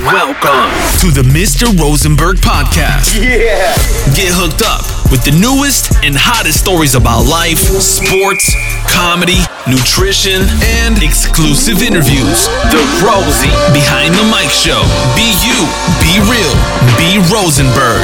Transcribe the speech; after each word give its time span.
Welcome 0.00 0.72
to 1.04 1.12
the 1.12 1.20
Mr. 1.28 1.68
Rosenberg 1.78 2.38
Podcast. 2.38 3.20
Yeah. 3.20 3.68
Get 4.16 4.32
hooked 4.32 4.64
up 4.64 4.80
with 5.12 5.20
the 5.28 5.36
newest 5.36 5.92
and 6.00 6.16
hottest 6.16 6.56
stories 6.56 6.96
about 6.96 7.28
life, 7.28 7.60
sports, 7.60 8.48
comedy, 8.88 9.44
nutrition, 9.68 10.40
and 10.80 11.04
exclusive 11.04 11.84
interviews. 11.84 12.48
The 12.72 12.80
Rosie 13.04 13.52
Behind 13.76 14.16
the 14.16 14.24
Mic 14.32 14.48
Show. 14.48 14.80
Be 15.12 15.28
you, 15.44 15.60
be 16.00 16.16
real, 16.32 16.56
be 16.96 17.20
Rosenberg. 17.28 18.00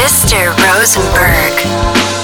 Mr. 0.00 0.48
Rosenberg. 0.64 2.15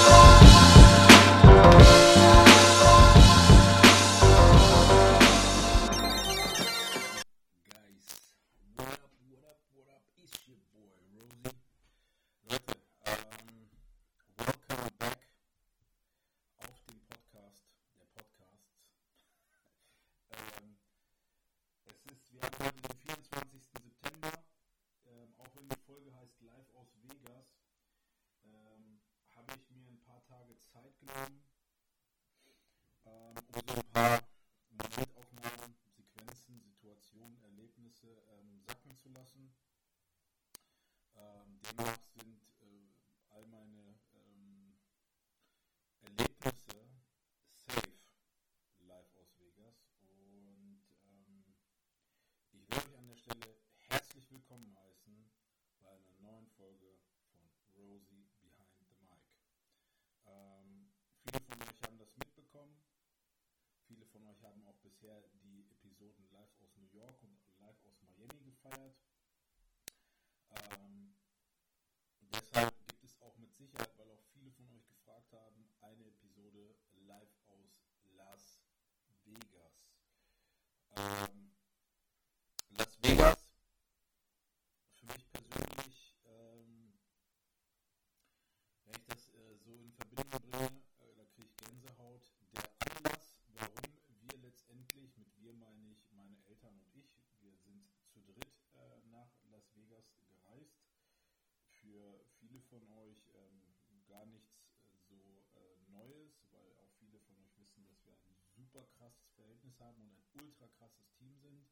Verhältnis 109.63 109.79
haben 109.79 110.01
und 110.01 110.11
ein 110.11 110.45
ultra 110.45 110.67
krasses 110.67 111.09
Team 111.13 111.37
sind. 111.37 111.65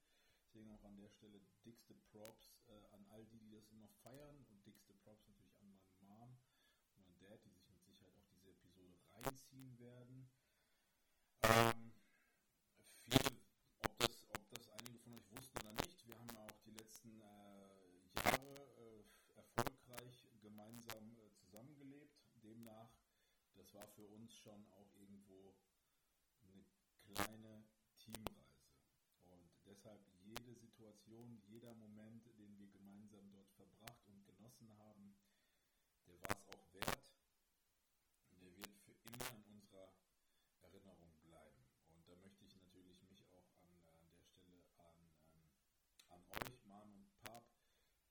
Deswegen 0.46 0.72
auch 0.72 0.84
an 0.84 0.96
der 0.98 1.10
Stelle 1.10 1.42
dickste 1.66 1.94
Props 2.12 2.58
äh, 2.68 2.96
an 2.96 3.06
all 3.10 3.26
die, 3.26 3.40
die 3.40 3.52
das 3.52 3.68
immer 3.70 3.90
feiern 4.02 4.46
und 4.50 4.66
dickste 4.66 4.94
Props 4.94 5.28
natürlich 5.28 5.58
an 5.60 5.70
meine 5.70 5.92
Mom 6.00 6.38
und 6.96 7.04
mein 7.04 7.18
Dad, 7.20 7.44
die 7.44 7.52
sich 7.52 7.68
mit 7.70 7.84
Sicherheit 7.84 8.16
auch 8.18 8.28
diese 8.30 8.50
Episode 8.50 8.98
reinziehen 9.12 9.78
werden. 9.80 10.30
Ähm, 11.44 11.94
viele, 13.04 13.42
ob 13.84 13.98
das, 14.00 14.24
ob 14.30 14.50
das 14.50 14.70
einige 14.70 15.00
von 15.00 15.14
euch 15.14 15.32
wussten 15.32 15.60
oder 15.60 15.74
nicht, 15.74 16.08
wir 16.08 16.18
haben 16.18 16.38
auch 16.38 16.60
die 16.66 16.72
letzten 16.72 17.22
äh, 17.22 18.24
Jahre 18.24 18.76
äh, 18.78 19.04
erfolgreich 19.36 20.28
gemeinsam 20.42 21.18
äh, 21.18 21.32
zusammengelebt. 21.34 22.16
Demnach, 22.42 22.90
das 23.56 23.74
war 23.74 23.88
für 23.88 24.08
uns 24.08 24.34
schon 24.38 24.66
auch 24.72 24.94
irgendwo 24.96 25.56
eine 26.44 26.66
kleine 27.04 27.64
deshalb 29.82 30.06
jede 30.22 30.54
Situation, 30.54 31.42
jeder 31.48 31.74
Moment, 31.74 32.24
den 32.38 32.56
wir 32.60 32.70
gemeinsam 32.70 33.32
dort 33.32 33.50
verbracht 33.58 34.08
und 34.10 34.24
genossen 34.28 34.70
haben, 34.78 35.16
der 36.06 36.22
war 36.22 36.38
es 36.38 36.48
auch 36.54 36.74
wert 36.74 37.10
und 38.30 38.42
der 38.44 38.56
wird 38.58 38.78
für 38.86 38.94
immer 39.10 39.26
in 39.34 39.44
unserer 39.58 39.90
Erinnerung 40.62 41.10
bleiben. 41.24 41.66
Und 41.96 42.08
da 42.08 42.16
möchte 42.18 42.46
ich 42.46 42.54
natürlich 42.54 43.02
mich 43.10 43.26
auch 43.34 43.50
an, 43.58 43.74
äh, 43.82 44.06
an 44.06 44.14
der 44.14 44.28
Stelle 44.30 44.62
an, 44.78 45.02
ähm, 45.34 45.50
an 46.14 46.22
euch, 46.46 46.64
Mann 46.66 46.94
und 46.94 47.10
Pap, 47.24 47.44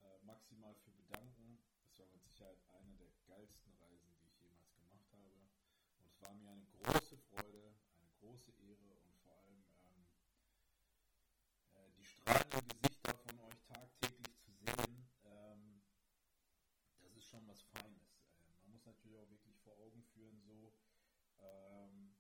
äh, 0.02 0.18
maximal 0.26 0.74
für 0.74 0.90
bedanken. 0.90 1.62
Es 1.86 2.00
war 2.00 2.08
mit 2.08 2.24
Sicherheit 2.24 2.58
eine 2.66 2.96
der 2.96 3.12
geilsten 3.28 3.72
Reisen, 3.78 4.10
die 4.18 4.26
ich 4.26 4.40
jemals 4.42 4.74
gemacht 4.74 5.06
habe. 5.12 5.30
Und 5.30 6.06
es 6.08 6.20
war 6.20 6.34
mir 6.34 6.50
eine 6.50 6.66
große 6.66 7.09
strahlende 12.20 12.64
Gesichter 12.74 13.14
von 13.18 13.40
euch 13.40 13.60
tagtäglich 13.64 14.36
zu 14.44 14.52
sehen, 14.52 15.08
ähm, 15.24 15.82
das 17.00 17.16
ist 17.16 17.26
schon 17.28 17.46
was 17.48 17.62
Feines. 17.62 18.20
Äh, 18.38 18.52
man 18.62 18.72
muss 18.72 18.84
natürlich 18.84 19.16
auch 19.16 19.30
wirklich 19.30 19.56
vor 19.64 19.76
Augen 19.78 20.04
führen, 20.12 20.40
so 20.42 20.72
ähm, 21.40 22.14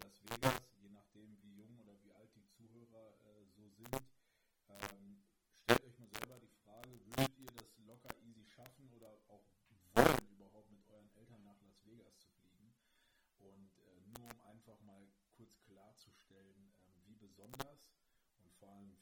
Las 0.00 0.22
Vegas, 0.22 0.76
je 0.80 0.90
nachdem 0.90 1.40
wie 1.42 1.54
jung 1.54 1.78
oder 1.80 1.94
wie 2.02 2.12
alt 2.12 2.30
die 2.34 2.46
Zuhörer 2.48 3.14
äh, 3.24 3.44
so 3.56 3.68
sind, 3.68 4.02
ähm, 4.68 5.22
stellt 5.54 5.82
euch 5.84 5.98
mal 5.98 6.08
selber 6.18 6.38
die 6.40 6.52
Frage, 6.64 7.00
würdet 7.06 7.38
ihr 7.38 7.50
das 7.56 7.78
locker 7.86 8.14
easy 8.22 8.44
schaffen 8.46 8.88
oder 8.92 9.08
auch 9.28 9.44
wollen 9.94 10.28
überhaupt 10.30 10.70
mit 10.70 10.86
euren 10.88 11.10
Eltern 11.16 11.42
nach 11.44 11.60
Las 11.60 11.84
Vegas 11.84 12.18
zu 12.18 12.28
fliegen? 12.40 12.72
Und 13.38 13.78
äh, 13.78 14.00
nur 14.06 14.30
um 14.30 14.40
einfach 14.48 14.80
mal 14.80 15.06
kurz 15.36 15.60
klarzustellen, 15.60 16.72
ähm, 16.80 17.02
wie 17.04 17.14
besonders 17.16 17.92
und 18.38 18.52
vor 18.54 18.70
allem 18.70 18.90
wie 18.90 18.96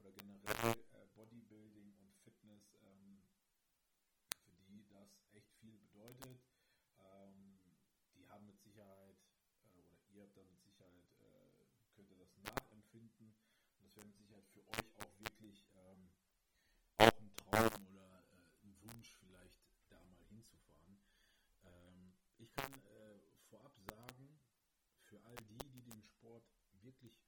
oder 0.00 0.12
generell 0.12 0.76
äh, 0.94 1.06
Bodybuilding 1.14 1.94
und 2.00 2.14
Fitness, 2.24 2.74
ähm, 2.82 3.22
für 4.44 4.56
die 4.66 4.84
das 4.88 5.10
echt 5.32 5.52
viel 5.60 5.76
bedeutet. 5.76 6.40
Ähm, 6.98 7.60
die 8.14 8.26
haben 8.28 8.46
mit 8.46 8.58
Sicherheit, 8.60 9.18
äh, 9.62 9.68
oder 9.78 10.16
ihr 10.16 10.22
habt 10.22 10.36
da 10.36 10.42
mit 10.44 10.60
Sicherheit, 10.62 11.04
äh, 11.20 11.94
könnt 11.94 12.10
ihr 12.10 12.16
das 12.16 12.36
nachempfinden. 12.38 13.34
Und 13.76 13.84
das 13.84 13.94
wäre 13.96 14.06
mit 14.06 14.16
Sicherheit 14.16 14.46
für 14.48 14.66
euch 14.66 14.96
auch 14.96 15.18
wirklich 15.18 15.68
ähm, 15.74 16.10
auch 16.98 17.18
ein 17.18 17.36
Traum 17.36 17.86
oder 17.88 18.24
ein 18.62 18.74
Wunsch 18.82 19.14
vielleicht 19.20 19.60
da 19.88 20.02
mal 20.04 20.24
hinzufahren. 20.28 21.00
ich 22.38 22.52
kann 22.54 22.72
vorab 23.48 23.76
sagen, 23.76 24.40
für 25.02 25.20
all 25.24 25.36
die, 25.36 25.70
die 25.70 25.82
den 25.82 26.02
Sport 26.02 26.44
wirklich 26.82 27.18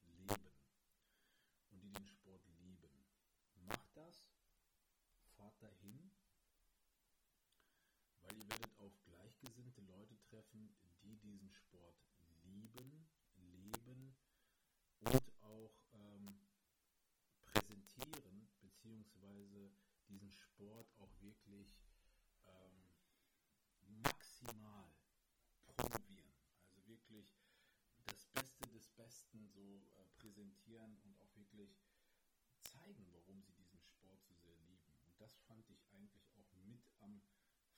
diesen 20.13 20.31
Sport 20.31 20.87
auch 20.99 21.11
wirklich 21.21 21.67
ähm, 22.45 22.93
maximal 24.01 24.93
promovieren. 25.65 26.33
Also 26.67 26.85
wirklich 26.87 27.27
das 28.05 28.25
Beste 28.27 28.67
des 28.67 28.87
Besten 28.89 29.47
so 29.47 29.87
äh, 29.95 30.05
präsentieren 30.19 30.97
und 31.03 31.17
auch 31.19 31.35
wirklich 31.35 31.75
zeigen, 32.63 33.07
warum 33.11 33.41
sie 33.41 33.53
diesen 33.53 33.79
Sport 33.81 34.23
so 34.23 34.35
sehr 34.35 34.57
lieben. 34.59 34.93
Und 35.05 35.19
das 35.19 35.37
fand 35.47 35.67
ich 35.69 35.83
eigentlich 35.91 36.29
auch 36.35 36.51
mit 36.65 36.81
am 36.99 37.21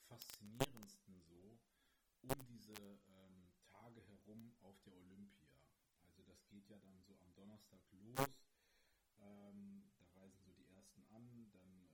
faszinierendsten 0.07 1.21
so 1.27 1.57
um 2.27 2.45
diese 2.47 2.73
ähm, 2.73 3.47
Tage 3.71 4.01
herum 4.01 4.51
auf 4.61 4.79
der 4.81 4.95
Olympia. 4.95 5.49
Also 6.01 6.23
das 6.23 6.45
geht 6.47 6.67
ja 6.69 6.79
dann 6.79 7.01
so 7.03 7.17
am 7.19 7.33
Donnerstag 7.33 7.81
los. 7.91 8.29
Ähm, 9.19 9.91
da 9.97 10.05
reisen 10.19 10.41
so 10.43 10.51
die 10.53 10.67
ersten 10.69 11.03
an, 11.05 11.49
dann 11.51 11.84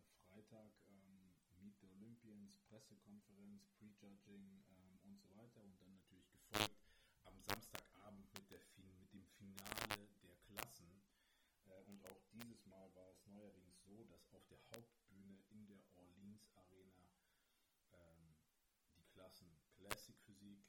Freitag 0.52 0.74
ähm, 0.90 1.32
Meet 1.64 1.80
the 1.80 1.88
Olympians, 1.96 2.60
Pressekonferenz, 2.68 3.64
Prejudging 3.80 4.66
ähm, 4.68 5.00
und 5.04 5.18
so 5.22 5.30
weiter 5.34 5.64
und 5.64 5.80
dann 5.80 5.94
natürlich 5.94 6.30
gefolgt 6.30 6.76
am 7.24 7.40
Samstagabend 7.40 8.28
mit, 8.34 8.52
der 8.52 8.60
fin 8.60 8.92
mit 9.00 9.14
dem 9.14 9.24
Finale 9.40 10.10
der 10.22 10.36
Klassen. 10.44 11.04
Äh, 11.64 11.80
und 11.88 12.06
auch 12.06 12.20
dieses 12.34 12.66
Mal 12.66 12.94
war 12.96 13.08
es 13.12 13.26
neuerdings 13.28 13.82
so, 13.86 14.04
dass 14.04 14.28
auf 14.34 14.46
der 14.50 14.60
Hauptbühne 14.76 15.40
in 15.52 15.68
der 15.68 15.86
Orleans 15.96 16.46
Arena 16.56 17.16
ähm, 17.94 18.36
die 18.98 19.06
Klassen 19.06 19.56
Classic 19.78 20.20
Physik, 20.26 20.66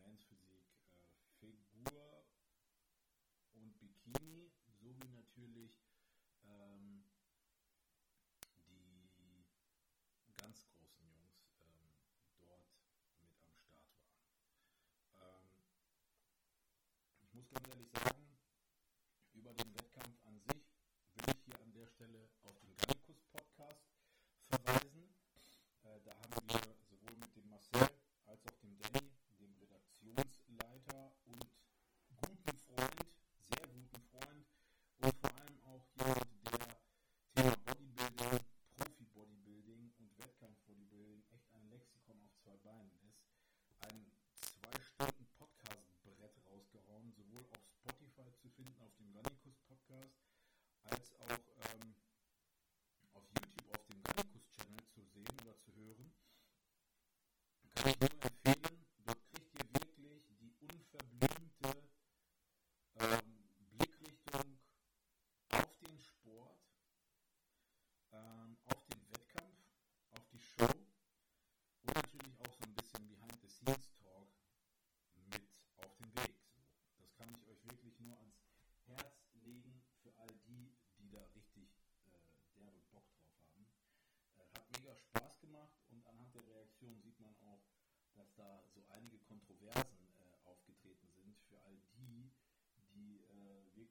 Men's 0.00 0.24
Physik, 0.24 0.64
äh, 0.94 1.52
Figur 1.52 2.24
und 3.52 3.78
Bikini 3.80 4.50
sowie 4.80 5.08
natürlich 5.12 5.84
ähm, 6.42 7.04
muss 17.46 17.62
ganz 17.62 17.68
ehrlich 17.68 17.90
sagen, 17.92 18.38
über 19.34 19.52
den 19.54 19.74
Wettkampf 19.74 20.18
an 20.24 20.40
sich 20.40 20.64
will 21.14 21.34
ich 21.34 21.44
hier 21.44 21.60
an 21.60 21.72
der 21.72 21.86
Stelle 21.86 22.28
auf 22.42 22.58
den 22.58 22.74
Gallicus-Podcast 22.76 23.84
verweisen. 24.48 24.95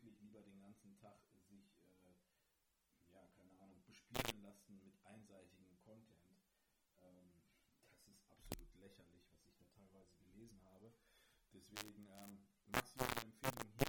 wirklich 0.06 0.22
lieber 0.22 0.42
den 0.42 0.60
ganzen 0.60 0.96
Tag 0.98 1.18
sich, 1.32 1.50
äh, 1.50 2.14
ja, 3.12 3.28
keine 3.38 3.60
Ahnung, 3.60 3.84
bespielen 3.88 4.44
lassen 4.44 4.80
mit 4.84 4.94
einseitigem 5.04 5.78
Content. 5.84 6.38
Ähm, 7.02 7.42
das 7.90 8.06
ist 8.08 8.30
absolut 8.30 8.76
lächerlich, 8.76 9.24
was 9.32 9.42
ich 9.46 9.56
da 9.58 9.66
teilweise 9.74 10.14
gelesen 10.18 10.62
habe. 10.66 10.94
Deswegen 11.54 12.08
ähm, 12.08 12.46
maximale 12.68 13.16
Empfehlung 13.24 13.68
hier. 13.78 13.85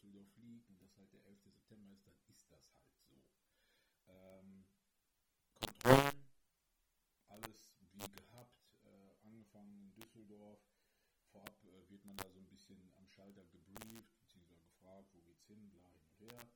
Düsseldorf 0.00 0.34
liegt 0.36 0.68
und 0.70 0.80
dass 0.80 0.96
halt 0.96 1.12
der 1.12 1.24
11. 1.26 1.42
September 1.52 1.92
ist, 1.92 2.06
dann 2.06 2.16
ist 2.26 2.50
das 2.50 2.72
halt 2.72 2.88
so. 3.04 3.22
Ähm, 4.08 4.64
Kontrollen, 5.52 6.26
alles 7.28 7.70
wie 7.78 7.98
gehabt, 7.98 8.56
äh, 8.84 9.12
angefangen 9.22 9.78
in 9.78 9.92
Düsseldorf. 9.92 10.60
Vorab 11.32 11.54
äh, 11.64 11.90
wird 11.90 12.04
man 12.06 12.16
da 12.16 12.30
so 12.30 12.38
ein 12.38 12.48
bisschen 12.48 12.90
am 12.96 13.06
Schalter 13.08 13.44
gebrieft, 13.46 14.16
beziehungsweise 14.22 14.62
gefragt, 14.62 15.08
wo 15.12 15.20
geht's 15.20 15.44
hin, 15.44 15.68
bla 15.70 15.84
hin 15.84 16.00
und 16.00 16.18
her. 16.18 16.48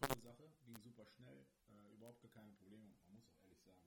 tolle 0.00 0.20
Sache, 0.22 0.50
ging 0.64 0.80
super 0.80 1.04
schnell, 1.06 1.46
äh, 1.68 1.92
überhaupt 1.94 2.20
gar 2.22 2.30
keine 2.30 2.50
Probleme. 2.52 2.88
Und 2.88 3.04
man 3.04 3.14
muss 3.14 3.28
auch 3.28 3.42
ehrlich 3.44 3.60
sagen, 3.60 3.84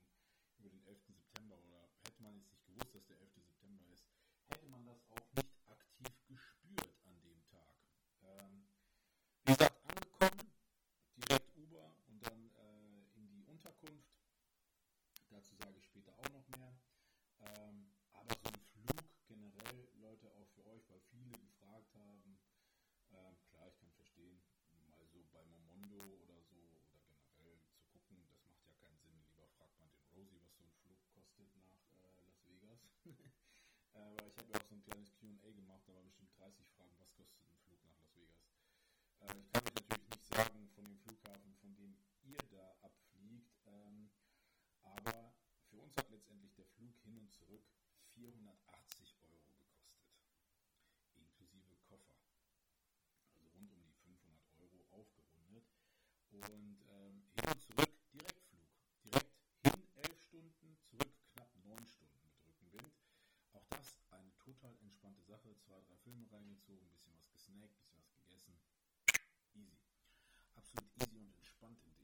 über 0.59 0.69
den 0.69 0.85
11. 0.85 1.01
September 1.09 1.57
oder 1.57 1.89
hätte 2.05 2.21
man 2.21 2.35
jetzt 2.35 2.51
nicht 2.51 2.65
gewusst, 2.67 2.93
dass 2.93 3.05
der 3.07 3.19
11. 3.19 3.33
September 3.41 3.83
ist, 3.91 4.05
hätte 4.49 4.67
man 4.67 4.85
das 4.85 5.01
auch 5.09 5.33
nicht 5.33 5.67
aktiv 5.67 6.13
gespürt 6.27 6.95
an 7.05 7.19
dem 7.21 7.43
Tag. 7.49 7.75
Ähm, 8.21 8.67
wie 9.45 9.53
gesagt, 9.53 9.81
angekommen, 9.89 10.53
direkt 11.17 11.57
Uber 11.57 11.95
und 12.07 12.21
dann 12.21 12.51
äh, 12.55 13.17
in 13.17 13.27
die 13.27 13.43
Unterkunft. 13.45 14.13
Dazu 15.29 15.55
sage 15.55 15.77
ich 15.77 15.85
später 15.85 16.13
auch 16.19 16.29
noch 16.29 16.47
mehr. 16.49 16.77
Ähm, 17.39 17.91
aber 18.13 18.35
so 18.43 18.49
ein 18.49 18.61
Flug 18.71 19.03
generell, 19.27 19.89
Leute, 19.95 20.31
auch 20.35 20.47
für 20.53 20.65
euch, 20.67 20.87
weil 20.89 21.01
viele 21.09 21.39
gefragt 21.39 21.93
haben, 21.95 22.37
äh, 23.09 23.33
bei 25.33 25.43
Momondo 25.49 25.97
oder 26.21 26.37
so 26.45 26.55
oder 26.69 26.85
generell 27.09 27.57
zu 27.65 27.81
gucken, 27.91 28.21
das 28.29 28.45
macht 28.45 28.61
ja 28.65 28.73
keinen 28.77 28.97
Sinn. 29.01 29.17
Lieber 29.33 29.49
fragt 29.57 29.77
man 29.79 29.89
den 29.89 30.05
Rosie, 30.13 30.39
was 30.39 30.53
so 30.55 30.63
ein 30.63 30.71
Flug 30.81 31.01
kostet 31.09 31.49
nach 31.57 31.81
äh, 31.89 32.21
Las 32.21 32.37
Vegas. 32.45 32.79
Aber 33.93 34.25
ich 34.27 34.37
habe 34.37 34.51
ja 34.53 34.61
auch 34.61 34.69
so 34.69 34.75
ein 34.75 34.83
kleines 34.83 35.09
QA 35.17 35.51
gemacht, 35.51 35.81
da 35.87 35.93
waren 35.95 36.05
bestimmt 36.05 36.37
30 36.37 36.67
Fragen, 36.77 36.95
was 36.99 37.11
kostet 37.17 37.41
ein 37.49 37.57
Flug 37.65 37.83
nach 37.83 37.97
Las 37.97 38.13
Vegas. 38.15 38.45
Äh, 39.21 39.39
ich 39.41 39.49
kann 39.49 39.65
euch 39.65 39.73
natürlich 39.73 40.09
nicht 40.09 40.25
sagen 40.29 40.69
von 40.75 40.85
dem 40.85 40.97
Flughafen, 41.01 41.53
von 41.61 41.75
dem 41.75 41.97
ihr 42.23 42.41
da 42.51 42.77
abfliegt, 42.81 43.57
ähm, 43.65 44.09
aber 44.81 45.33
für 45.69 45.81
uns 45.81 45.95
hat 45.97 46.09
letztendlich 46.09 46.53
der 46.53 46.65
Flug 46.77 46.95
hin 47.01 47.17
und 47.17 47.31
zurück 47.31 47.65
400 48.13 48.62
Und 56.33 56.81
ähm, 56.89 57.23
hin 57.35 57.45
und 57.45 57.61
zurück 57.61 57.93
Direktflug. 58.11 58.67
Direkt 59.03 59.33
hin 59.63 59.87
11 59.95 60.21
Stunden, 60.21 60.77
zurück 60.89 61.13
knapp 61.33 61.49
9 61.63 61.85
Stunden 61.85 62.17
mit 62.23 62.33
Rückenwind. 62.47 62.93
Auch 63.53 63.65
das 63.69 63.99
eine 64.09 64.35
total 64.39 64.75
entspannte 64.81 65.21
Sache. 65.21 65.55
Zwei, 65.59 65.79
drei 65.81 65.95
Filme 65.97 66.25
reingezogen, 66.31 66.89
bisschen 66.89 67.13
was 67.13 67.29
gesnackt, 67.29 67.77
bisschen 67.77 67.99
was 67.99 68.11
gegessen. 68.15 68.59
Easy. 69.53 69.77
Absolut 70.55 70.89
easy 70.97 71.19
und 71.19 71.35
entspannt 71.35 71.79
in 71.85 71.93
dem 71.95 72.02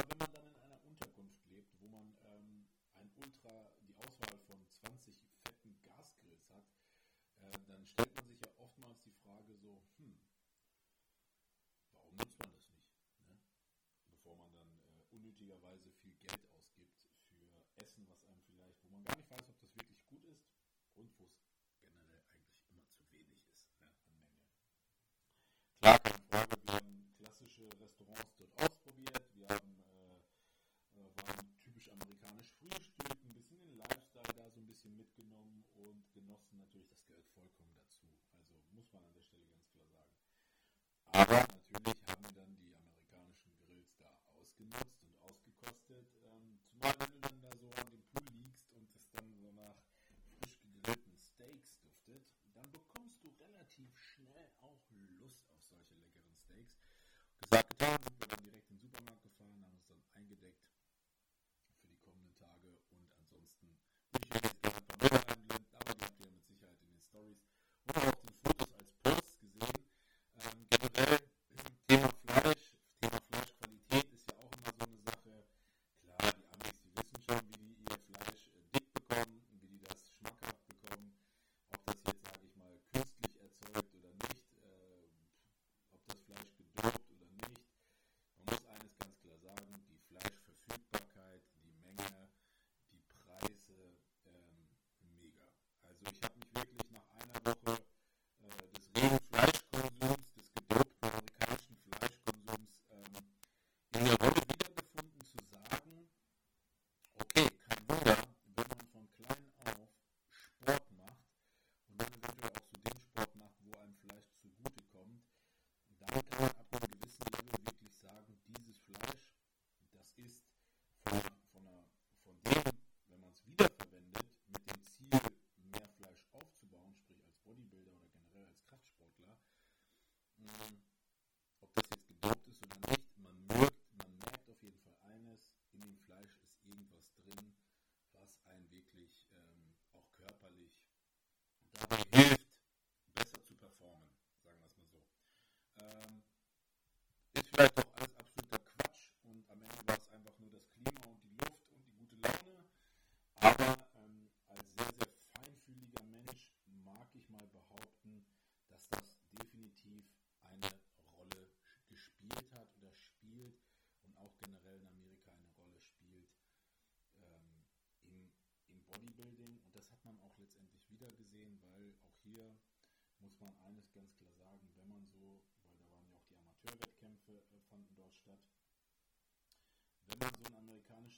Aber 0.00 0.08
wenn 0.08 0.18
man 0.18 0.32
dann 0.32 0.46
in 0.46 0.56
einer 0.56 0.82
Unterkunft 0.84 1.44
lebt, 1.50 1.78
wo 1.78 1.86
man 1.88 2.16
ähm, 2.24 2.66
ein 2.94 3.12
Ultra, 3.22 3.70
die 3.82 3.94
Auswahl 3.98 4.38
von 4.46 4.64
20 4.72 5.14
fetten 5.44 5.76
Gasgrills 5.82 6.48
hat, 6.48 6.64
äh, 7.40 7.52
dann 7.66 7.84
stellt 7.84 8.14
man 8.16 8.26
sich 8.26 8.40
ja 8.40 8.48
oftmals 8.56 9.02
die 9.02 9.12
Frage 9.12 9.54
so, 9.58 9.82
hm, 9.98 10.18
warum 11.92 12.16
nutzt 12.16 12.38
man 12.40 12.50
das 12.50 12.66
nicht? 12.70 12.88
Ne? 13.28 13.36
Bevor 14.06 14.36
man 14.36 14.50
dann 14.54 14.80
äh, 14.88 15.04
unnötigerweise 15.14 15.90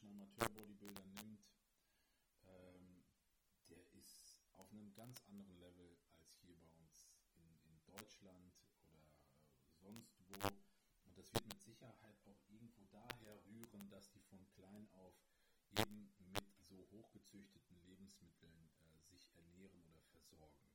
deutschen 0.03 0.11
Amateur-Bodybuilder 0.11 1.05
nimmt, 1.15 1.47
ähm, 2.47 3.05
der 3.71 3.83
ist 3.95 4.43
auf 4.53 4.71
einem 4.73 4.93
ganz 4.95 5.23
anderen 5.29 5.57
Level 5.61 5.97
als 6.19 6.35
hier 6.43 6.57
bei 6.57 6.67
uns 6.81 7.07
in, 7.37 7.47
in 7.71 7.85
Deutschland 7.87 8.53
oder 8.83 8.99
sonst 9.81 10.19
wo. 10.27 10.35
Und 11.07 11.17
das 11.17 11.33
wird 11.33 11.47
mit 11.47 11.61
Sicherheit 11.61 12.17
auch 12.27 12.41
irgendwo 12.51 12.85
daher 12.91 13.39
rühren, 13.47 13.89
dass 13.91 14.11
die 14.11 14.23
von 14.23 14.45
klein 14.57 14.89
auf 14.93 15.15
eben 15.79 16.13
mit 16.35 16.45
so 16.69 16.85
hochgezüchteten 16.91 17.79
Lebensmitteln 17.87 18.71
äh, 18.83 18.99
sich 19.07 19.31
ernähren 19.37 19.83
oder 19.85 20.03
versorgen. 20.11 20.67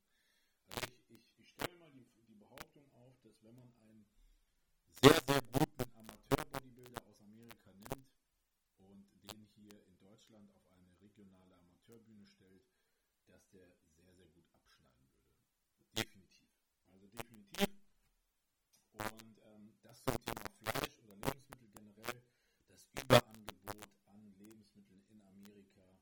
Also 0.68 0.86
ich, 0.86 1.10
ich, 1.10 1.38
ich 1.38 1.50
stelle 1.50 1.76
mal 1.76 1.90
die, 1.90 2.06
die 2.28 2.34
Behauptung 2.34 2.90
auf, 2.92 3.20
dass 3.20 3.42
wenn 3.42 3.56
man 3.56 3.70
ein 3.88 4.06
sehr, 5.02 5.20
sehr 5.26 5.42
Deutschland 10.28 10.52
auf 10.54 10.72
eine 10.72 11.00
regionale 11.00 11.54
Amateurbühne 11.56 12.26
stellt, 12.26 12.62
dass 13.28 13.48
der 13.48 13.66
sehr, 13.96 14.14
sehr 14.14 14.26
gut 14.28 14.44
abschneiden 14.52 14.92
würde. 15.00 15.16
Definitiv. 15.96 16.44
Also 16.92 17.06
definitiv. 17.06 17.68
Und 18.92 19.40
ähm, 19.40 19.72
das 19.82 20.04
zum 20.04 20.16
Thema 20.26 20.44
Fleisch 20.58 20.98
oder 20.98 21.16
Lebensmittel 21.16 21.68
generell, 21.70 22.22
das 22.66 22.86
Überangebot 23.02 23.88
an 24.04 24.34
Lebensmitteln 24.36 25.02
in 25.08 25.22
Amerika, 25.22 25.98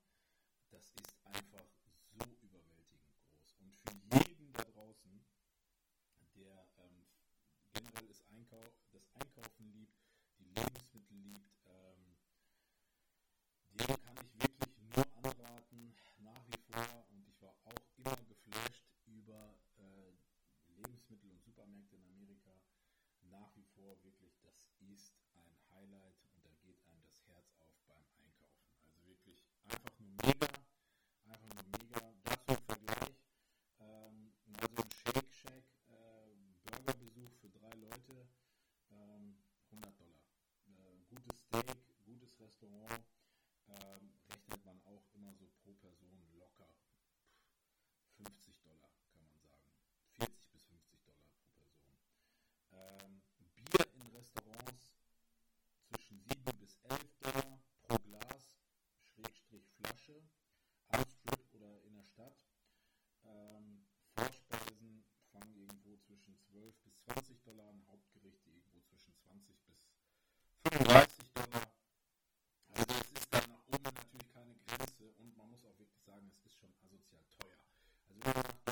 das 0.71 0.91
ist 0.91 1.15
einfach 1.23 1.69
so 2.11 2.27
überwältigend 2.43 3.15
groß. 3.31 3.55
Und 3.61 3.79
für 3.79 4.19
jeden 4.19 4.53
da 4.55 4.65
draußen, 4.65 5.25
der 6.35 6.67
ähm, 6.79 7.07
generell 7.73 8.09
das, 8.09 8.23
Einkauf, 8.27 8.75
das 8.91 9.09
Einkaufen 9.15 9.71
liebt, 9.73 9.95
die 10.41 10.47
Lebensmittel 10.47 11.17
liebt, 11.17 11.55
ähm, 11.69 12.17
dem 13.79 14.03
kann 14.03 14.16
nach 23.41 23.55
wie 23.55 23.65
vor 23.75 24.03
wirklich, 24.03 24.33
das 24.41 24.71
ist 24.89 25.13
ein 25.35 25.53
Highlight 25.71 26.17
und 26.33 26.45
da 26.45 26.51
geht 26.63 26.81
einem 26.85 27.03
das 27.03 27.21
Herz 27.27 27.53
auf 27.59 27.77
beim 27.87 28.05
Einkaufen. 28.17 28.73
Also 28.81 29.05
wirklich 29.05 29.45
einfach 29.65 29.93
nur 29.99 30.09
mega, 30.25 30.49
einfach 31.27 31.53
nur 31.53 31.65
mega. 31.79 32.01
Dazu 32.25 32.55
im 32.55 32.65
Vergleich 32.65 33.17
ähm, 33.81 34.33
mal 34.47 34.65
ein 34.65 34.91
Shake 34.91 35.33
Shack 35.35 35.65
äh, 35.89 36.35
Burgerbesuch 36.65 37.33
für 37.41 37.51
drei 37.51 37.75
Leute, 37.77 38.27
ähm, 38.91 39.37
100 39.71 40.01
Dollar. 40.01 40.23
Äh, 40.69 40.97
gutes 41.11 41.37
Steak, 41.37 41.77
gutes 42.07 42.41
Restaurant, 42.41 43.05
ähm, 43.69 44.13
rechnet 44.31 44.65
man 44.65 44.81
auch 44.85 45.05
immer 45.13 45.35
so 45.35 45.47
pro 45.63 45.75
Person 45.75 46.25
locker. 46.39 46.56
12 66.57 66.75
bis 66.85 66.97
20 67.05 67.43
Dollar, 67.43 67.69
ein 67.69 67.85
Hauptgericht 67.91 68.41
irgendwo 68.47 68.81
zwischen 68.81 69.13
20 69.29 69.61
bis 69.67 69.77
35 70.73 71.33
Dollar. 71.35 71.69
Also 72.73 72.95
es 72.95 73.13
ist 73.13 73.29
dann 73.31 73.45
nach 73.51 73.63
oben 73.67 73.83
natürlich 73.83 74.29
keine 74.33 74.57
Grenze 74.67 75.13
und 75.19 75.37
man 75.37 75.51
muss 75.51 75.65
auch 75.67 75.79
wirklich 75.79 76.03
sagen, 76.03 76.27
es 76.29 76.41
ist 76.41 76.55
schon 76.57 76.73
asozial 76.83 77.25
teuer. 77.39 77.61
Also 78.09 78.21
wenn 78.25 78.33
man 78.33 78.66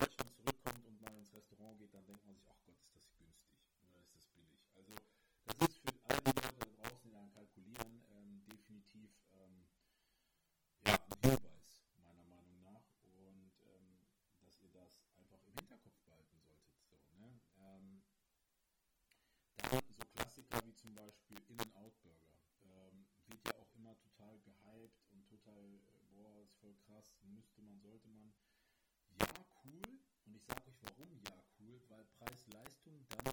Beispiel 20.95 21.37
In-N-Out-Burger. 21.49 22.39
Ähm, 22.63 23.05
wird 23.27 23.45
ja 23.45 23.53
auch 23.59 23.75
immer 23.75 23.95
total 23.99 24.39
gehypt 24.39 25.05
und 25.11 25.27
total, 25.27 25.63
äh, 25.63 26.05
boah, 26.15 26.39
ist 26.41 26.55
voll 26.55 26.75
krass, 26.85 27.13
müsste 27.23 27.61
man, 27.61 27.79
sollte 27.81 28.07
man. 28.09 28.33
Ja, 29.19 29.45
cool. 29.63 29.81
Und 30.25 30.35
ich 30.35 30.43
sage 30.43 30.67
euch 30.67 30.81
warum, 30.81 31.19
ja, 31.29 31.43
cool, 31.59 31.81
weil 31.89 32.03
Preis-Leistung 32.05 33.05
dann 33.09 33.24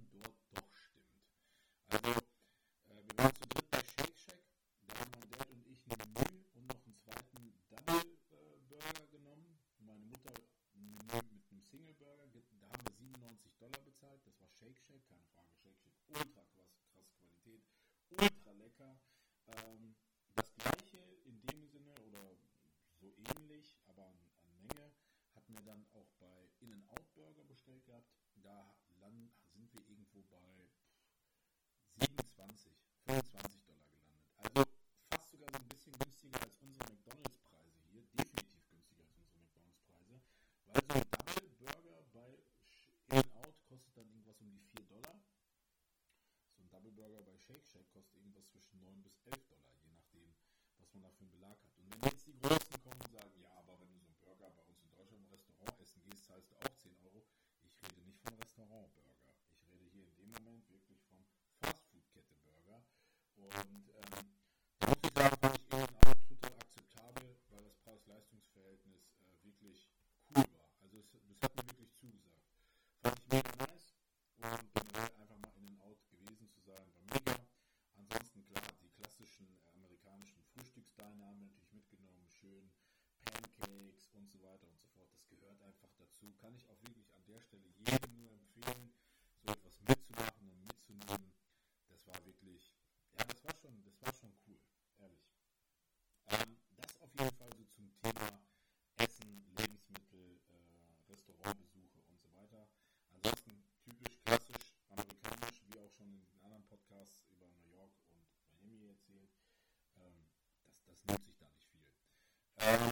and 112.65 112.92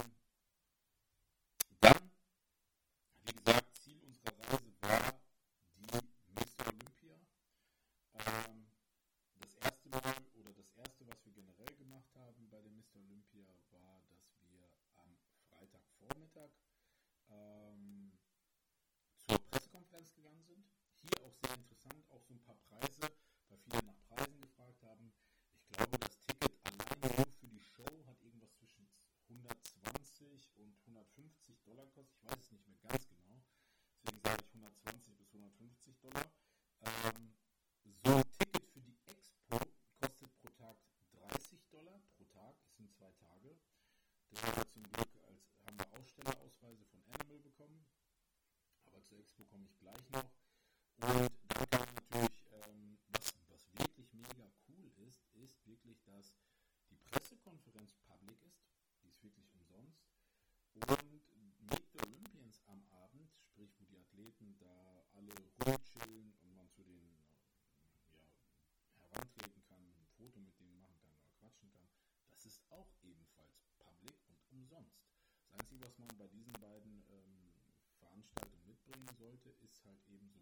sollte, 79.30 79.50
ist 79.64 79.84
halt 79.84 80.02
eben 80.08 80.28
so. 80.28 80.39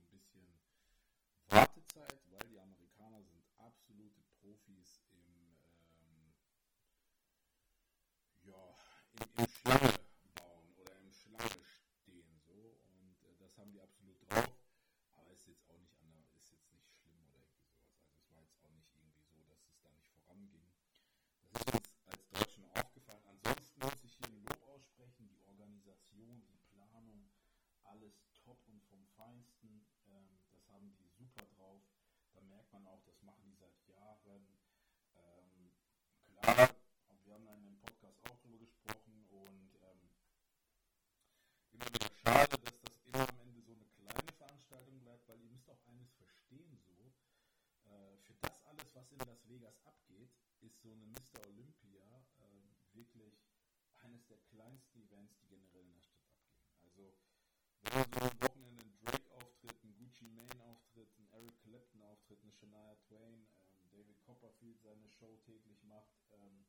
merkt 32.69 32.85
man 32.85 32.87
auch, 32.93 33.03
das 33.05 33.23
machen 33.23 33.43
die 33.47 33.55
seit 33.57 33.87
Jahren. 33.87 34.47
Ähm, 35.15 35.73
klar, 36.21 36.71
wir 37.25 37.35
haben 37.35 37.47
da 37.47 37.55
in 37.55 37.65
dem 37.65 37.79
Podcast 37.79 38.19
auch 38.29 38.39
drüber 38.41 38.59
gesprochen 38.59 39.25
und 39.31 39.71
ähm, 39.83 40.11
immer 41.73 41.87
wieder 41.87 42.11
schade, 42.23 42.59
dass 42.59 42.81
das 42.81 43.05
immer 43.05 43.29
am 43.29 43.39
Ende 43.41 43.63
so 43.63 43.73
eine 43.73 43.87
kleine 43.87 44.33
Veranstaltung 44.37 45.01
bleibt, 45.01 45.27
weil 45.29 45.41
ihr 45.41 45.49
müsst 45.49 45.71
auch 45.71 45.83
eines 45.87 46.13
verstehen 46.13 46.79
so. 46.85 47.13
Äh, 47.89 48.19
für 48.19 48.35
das 48.43 48.53
alles, 48.67 48.95
was 48.95 49.11
in 49.13 49.19
Las 49.21 49.49
Vegas 49.49 49.81
abgeht, 49.85 50.31
ist 50.61 50.81
so 50.83 50.93
eine 50.93 51.07
Mr. 51.07 51.47
Olympia 51.47 52.27
äh, 52.41 52.95
wirklich 52.95 53.33
eines 54.01 54.27
der 54.27 54.39
kleinsten 54.53 55.01
Events, 55.01 55.39
die 55.41 55.49
generell 55.49 55.85
in 55.85 55.93
der 55.95 56.03
Stadt 56.03 56.29
abgehen. 56.35 56.69
Also 56.85 57.15
wenn 57.83 58.21
man 58.21 58.39
so 58.41 58.48
Shania 62.59 62.97
Twain, 63.07 63.47
ähm, 63.73 63.91
David 63.93 64.21
Copperfield 64.23 64.81
seine 64.83 65.09
Show 65.11 65.37
täglich 65.47 65.83
macht, 65.85 66.19
ähm, 66.33 66.67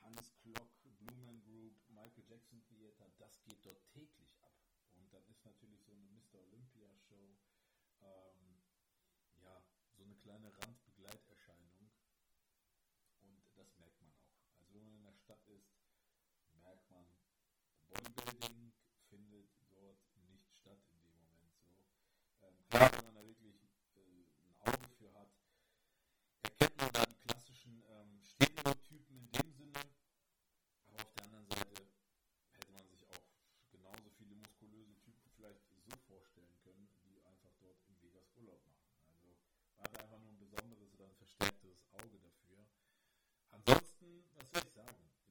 Hans 0.00 0.32
Klock, 0.36 0.70
Blumen 0.98 1.42
Group, 1.42 1.74
Michael 1.88 2.24
Jackson 2.28 2.62
Theater, 2.64 3.10
das 3.18 3.42
geht 3.42 3.66
dort 3.66 3.84
täglich 3.88 4.38
ab. 4.42 4.54
Und 4.94 5.12
dann 5.12 5.26
ist 5.26 5.44
natürlich 5.44 5.82
so 5.82 5.92
eine 5.92 6.06
Mr. 6.06 6.38
Olympia 6.40 6.88
Show, 7.08 7.36
ähm, 8.00 8.62
ja, 9.42 9.62
so 9.96 10.04
eine 10.04 10.14
kleine 10.16 10.56
Randbegleiterscheinung. 10.56 11.90
Und 13.20 13.42
das 13.56 13.76
merkt 13.76 14.00
man 14.00 14.12
auch. 14.12 14.30
Also 14.60 14.72
wenn 14.74 14.84
man 14.84 14.94
in 14.94 15.02
der 15.02 15.14
Stadt 15.14 15.44
ist, 15.48 15.74
merkt 16.62 16.88
man, 16.90 17.06
Bodybuilding 17.88 18.72
findet 19.08 19.50
dort 19.70 19.98
nicht 20.28 20.54
statt 20.54 20.78
in 20.90 21.02
dem 21.02 21.18
Moment 21.18 21.58
so. 21.60 21.74
Ähm, 22.46 22.54
klar, 22.68 22.92
wenn 22.92 23.14
man 23.14 23.17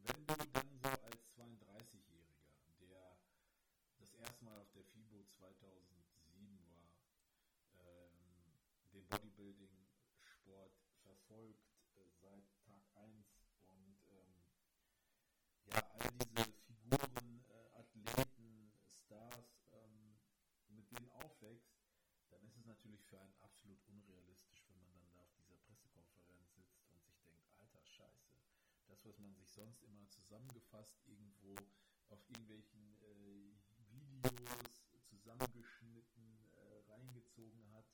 wenn 0.07 0.25
du 0.25 0.35
dann 0.53 0.79
so 0.79 0.89
als 0.89 1.21
32-Jähriger, 1.35 2.55
der 2.79 3.17
das 3.99 4.13
erste 4.13 4.45
Mal 4.45 4.59
auf 4.61 4.71
der 4.71 4.85
FIBO 4.85 5.23
2007 5.25 6.59
war, 6.59 6.89
ähm, 7.79 8.59
den 8.93 9.05
Bodybuilding-Sport 9.07 10.71
verfolgt 11.03 11.67
äh, 11.95 12.07
seit 12.21 12.45
Tag 12.65 12.83
1 12.95 13.27
und 13.67 13.99
ähm, 14.07 14.47
ja, 15.65 15.83
all 15.99 16.11
diese 16.19 16.45
Figuren, 16.65 17.43
äh, 17.49 17.79
Athleten, 17.79 18.07
äh, 18.07 18.15
ähm, 18.47 18.71
äh, 18.71 18.85
äh, 18.85 18.87
Stars, 18.87 19.59
ähm, 19.73 20.19
mit 20.69 20.89
denen 20.91 21.09
aufwächst, 21.09 21.75
dann 22.29 22.41
ist 22.43 22.55
es 22.57 22.65
natürlich 22.65 23.03
für 23.03 23.19
einen 23.19 23.35
absolut 23.41 23.79
unrealistisch, 23.87 24.63
wenn 24.69 24.79
man 24.79 24.91
dann 24.93 25.09
da 25.11 25.19
auf 25.19 25.31
dieser 25.35 25.57
Pressekonferenz 25.57 26.53
sitzt 26.55 26.87
und 26.93 27.03
sich 27.03 27.19
denkt, 27.23 27.49
alter 27.59 27.83
Scheiße, 27.83 28.36
das, 28.87 29.05
was 29.05 29.17
man 29.19 29.33
sich 29.35 29.49
sonst 29.51 29.83
immer 29.83 30.07
zusammengefasst 30.09 30.97
irgendwo 31.05 31.55
auf 32.09 32.19
irgendwelchen 32.29 32.95
äh, 33.01 33.53
Videos 33.91 34.87
zusammengeschnitten 35.05 36.39
äh, 36.55 36.91
reingezogen 36.91 37.69
hat, 37.71 37.85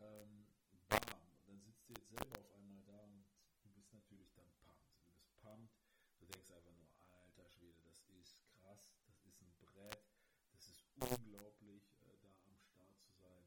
ähm, 0.00 0.46
bam, 0.88 1.00
und 1.36 1.48
dann 1.48 1.60
sitzt 1.60 1.88
du 1.88 1.94
jetzt 1.94 2.08
selber 2.08 2.38
auf 2.38 2.52
einmal 2.52 2.82
da 2.82 2.98
und 3.00 3.24
du 3.62 3.70
bist 3.70 3.92
natürlich 3.92 4.32
dann 4.32 4.50
pumped. 4.62 4.88
Du 5.04 5.12
bist 5.12 5.36
pumped, 5.40 5.76
du 6.20 6.26
denkst 6.26 6.50
einfach 6.50 6.72
nur, 6.72 6.88
alter 7.20 7.46
Schwede, 7.48 7.82
das 7.84 8.08
ist 8.08 8.40
krass, 8.60 8.80
das 9.06 9.24
ist 9.24 9.40
ein 9.42 9.54
Brett, 9.60 10.04
das 10.50 10.66
ist 10.68 10.84
unglaublich, 10.96 11.82
äh, 12.00 12.16
da 12.22 12.28
am 12.46 12.56
Start 12.56 12.98
zu 13.00 13.12
sein. 13.12 13.46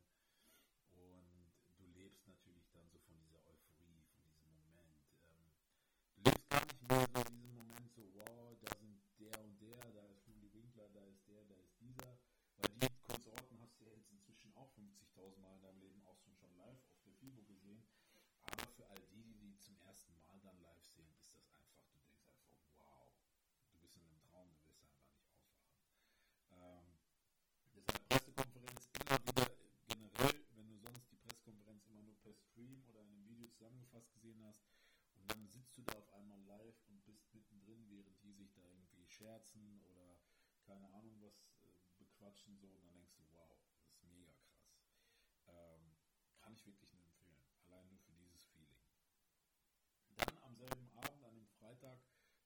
Und 0.92 1.54
du 1.78 1.86
lebst 1.88 2.28
natürlich 2.28 2.70
dann 2.72 2.88
so 2.90 3.00
von 3.00 3.18
dieser 3.20 3.44
Euphorie, 3.46 4.04
von 4.12 4.24
diesem 4.24 4.52
Moment. 4.58 4.98
Ähm, 5.24 6.37
lebst 6.50 6.50
gar 6.50 6.66
nicht 6.66 6.82
mehr 6.88 7.08
so 7.14 7.22
in 7.28 7.42
diesem 7.42 7.56
Moment 7.56 7.92
so, 7.92 8.04
wow, 8.16 8.56
da 8.62 8.72
sind 8.80 9.02
der 9.20 9.36
und 9.44 9.60
der, 9.60 9.80
da 9.92 10.04
ist 10.08 10.28
Rudi 10.28 10.54
Winkler, 10.54 10.88
da 10.94 11.04
ist 11.04 11.28
der, 11.28 11.44
da 11.46 11.56
ist 11.56 11.76
dieser. 11.80 12.20
Weil 12.58 12.70
die 12.80 12.88
Konsorten 13.04 13.60
hast 13.60 13.80
du 13.80 13.86
ja 13.86 13.94
jetzt 13.94 14.12
inzwischen 14.12 14.54
auch 14.56 14.70
50.000 14.72 15.38
Mal 15.40 15.56
in 15.56 15.62
deinem 15.62 15.80
Leben 15.80 16.02
auch 16.06 16.18
schon 16.18 16.56
live 16.56 16.80
auf 16.90 17.02
der 17.04 17.14
FIBO 17.14 17.44
gesehen. 17.44 17.84
Aber 18.42 18.68
für 18.72 18.88
all 18.88 19.02
die, 19.12 19.24
die 19.24 19.36
die 19.36 19.60
zum 19.60 19.78
ersten 19.82 20.16
Mal 20.26 20.40
dann 20.42 20.60
live 20.62 20.86
sehen, 20.86 21.12
ist 21.20 21.36
das 21.36 21.44
einfach, 21.52 21.76
du 21.76 21.92
denkst 21.92 22.10
einfach, 22.16 22.34
wow, 22.78 23.12
du 23.72 23.78
bist 23.80 23.96
in 23.98 24.04
einem 24.04 24.22
Traum, 24.22 24.50
du 24.56 24.64
wirst 24.64 24.82
einfach 24.82 25.04
nicht 25.04 25.20
aufwachen. 25.20 25.68
Ähm, 26.52 26.88
deshalb 27.76 28.08
Pressekonferenz 28.08 28.90
immer 28.96 29.20
wieder 29.28 29.52
generell, 29.86 30.46
wenn 30.56 30.68
du 30.70 30.78
sonst 30.78 31.12
die 31.12 31.18
Pressekonferenz 31.18 31.86
immer 31.90 32.02
nur 32.04 32.16
per 32.24 32.34
Stream 32.34 32.84
oder 32.88 33.02
in 33.02 33.12
einem 33.12 33.28
Video 33.28 33.50
zusammengefasst 33.50 34.14
gesehen 34.14 34.42
hast 34.46 34.77
dann 35.28 35.48
sitzt 35.48 35.78
du 35.78 35.84
da 35.84 35.94
auf 35.94 36.13
einmal 36.13 36.40
live 36.44 36.82
und 36.88 37.04
bist 37.06 37.34
mittendrin, 37.34 37.88
während 37.90 38.22
die 38.24 38.34
sich 38.34 38.52
da 38.54 38.62
irgendwie 38.63 39.06
scherzen 39.06 39.82
oder 39.92 40.20
keine 40.62 40.90
Ahnung 40.94 41.22
was 41.22 41.48
äh, 41.62 41.90
bequatschen 41.98 42.58
so 42.58 42.68
und 42.68 42.84
dann 42.84 42.94
denkst 42.94 43.16
du, 43.16 43.24
wow, 43.32 43.58
das 43.72 43.88
ist 43.88 44.04
mega 44.04 44.34
krass. 44.34 44.74
Ähm, 45.48 45.96
kann 46.40 46.54
ich 46.54 46.66
wirklich 46.66 46.94
nur 46.94 47.04
empfehlen, 47.04 47.44
allein 47.66 47.88
nur 47.88 48.00
für 48.00 48.13
dieses 48.13 48.44
Feeling. 48.46 48.84
Dann 50.16 50.38
am 50.44 50.56
selben 50.56 50.90
Abend, 50.92 51.24
an 51.24 51.36
dem 51.36 51.48
Freitag, 51.48 52.00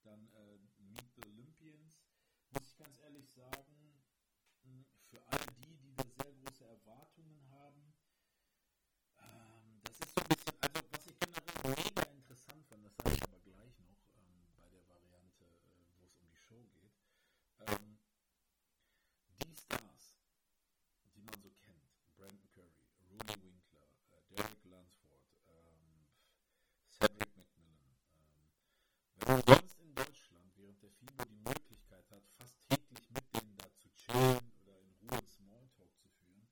dann 0.04 0.28
äh, 0.34 0.58
Meet 0.78 1.15
the 1.15 1.24
Olympians. 1.26 2.02
Muss 2.52 2.67
ich 2.67 2.78
ganz 2.78 3.00
ehrlich 3.00 3.30
sagen, 3.32 3.91
für 5.12 5.22
all 5.28 5.46
die, 5.60 5.78
die 5.78 5.94
da 5.94 6.04
sehr 6.24 6.34
große 6.34 6.65
Erwartungen 6.65 7.50
haben, 7.50 7.94
ähm, 9.20 9.82
das 9.84 10.00
ist 10.00 10.15
so 10.15 10.22
ein 10.22 10.28
bisschen, 10.28 10.56
also 10.62 10.80
was 10.91 11.06
ich 11.08 11.20
generell 11.20 11.76
mega 11.76 12.04
interessant 12.12 12.65
fand, 12.67 12.86
das 12.86 12.96
sage 12.96 13.15
ich 13.15 13.24
aber 13.24 13.39
gleich 13.39 13.80
noch 13.80 14.00
ähm, 14.15 14.48
bei 14.58 14.70
der 14.70 14.88
Variante, 14.88 15.44
äh, 15.44 15.84
wo 15.98 16.06
es 16.06 16.15
um 16.17 16.28
die 16.28 16.36
Show 16.36 16.63
geht. 16.80 16.96
Ähm, 17.67 17.97
die 19.43 19.56
Stars, 19.56 20.17
die 21.15 21.21
man 21.21 21.41
so 21.41 21.50
kennt, 21.63 21.89
Brandon 22.15 22.50
Curry, 22.54 22.84
Rooney 23.10 23.43
Winkler, 23.43 23.88
äh, 24.12 24.21
Derek 24.36 24.63
Lunsford, 24.65 25.21
ähm, 25.47 26.08
Cedric 26.89 27.36
McMillan. 27.38 27.95
Ähm, 28.15 28.50
wenn 29.15 29.28
man 29.28 29.43
sonst 29.47 29.80
in 29.80 29.93
Deutschland 29.95 30.52
während 30.58 30.82
der 30.82 30.91
FIBO 30.91 31.24
die 31.26 31.36
Möglichkeit 31.50 32.10
hat, 32.12 32.24
fast 32.38 32.60
täglich 32.69 33.10
mit 33.10 33.24
denen 33.36 33.56
da 33.58 33.71
zu 33.76 33.89
chillen 33.93 34.52
oder 34.63 34.80
in 34.80 34.91
Ruhe 35.02 35.28
Smalltalk 35.28 35.91
zu 35.97 36.08
führen, 36.10 36.47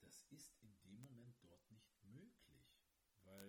das 0.00 0.22
ist 0.30 0.54
in 0.62 0.74
dem 0.82 1.00
Moment 1.00 1.34
dort 1.42 1.70
nicht 1.70 1.92
möglich, 2.02 2.64
weil 3.24 3.48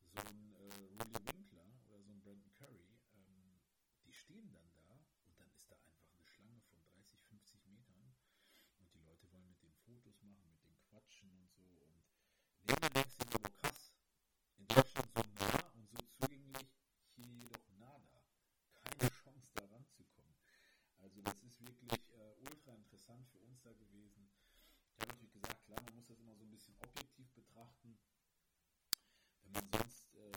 so 0.00 0.20
ein 0.20 0.54
äh, 0.54 0.84
Rooney 0.98 1.20
Winkler 1.32 1.66
oder 1.88 2.02
so 2.02 2.10
ein 2.12 2.20
Brandon 2.20 2.52
Curry, 2.54 2.88
ähm, 3.16 3.60
die 4.04 4.12
stehen 4.12 4.50
dann 4.52 4.70
da 4.72 4.98
und 5.26 5.38
dann 5.40 5.50
ist 5.52 5.70
da 5.70 5.76
einfach 5.76 6.08
eine 6.14 6.24
Schlange 6.24 6.60
von 6.62 6.78
30, 6.94 7.20
50 7.28 7.66
Metern 7.66 8.14
und 8.78 8.92
die 8.94 9.00
Leute 9.00 9.30
wollen 9.32 9.48
mit 9.48 9.62
denen 9.62 9.74
Fotos 9.84 10.22
machen, 10.22 10.48
mit 10.50 10.62
denen 10.64 10.80
quatschen 10.88 11.30
und 11.32 11.50
so 11.52 11.62
und 11.62 12.04
neben 12.66 12.94
denkst 12.94 13.16
du 13.18 13.24
dir, 13.26 13.40
oh 13.44 13.50
krass, 13.60 13.92
in 14.58 14.66
Deutschland 14.68 15.10
so 15.14 15.22
nah 15.38 15.70
und 15.74 15.88
so 15.90 15.98
zugänglich, 16.18 16.68
hier 17.16 17.26
jedoch 17.26 17.68
nada. 17.78 18.24
Keine 18.98 19.10
Chance 19.10 19.48
da 19.54 19.64
ranzukommen. 19.66 20.34
Also 20.98 21.20
das 21.22 21.42
ist 21.42 21.60
wirklich 21.60 21.92
äh, 22.12 22.34
ultra 22.40 22.74
interessant 22.74 23.26
für 23.28 23.38
uns 23.40 23.60
da 23.62 23.72
gewesen. 23.72 24.30
Ich 24.94 25.00
habe 25.00 25.12
natürlich 25.12 25.32
gesagt, 25.32 25.64
klar, 25.64 25.82
man 25.82 25.94
muss 25.94 26.06
das 26.06 26.18
immer 26.18 26.34
so 26.36 26.44
ein 26.44 26.50
bisschen 26.50 26.76
objektiv 26.80 27.30
betrachten. 27.32 27.98
Wenn 29.42 29.52
man 29.52 29.68
sonst 29.72 30.14
äh, 30.14 30.32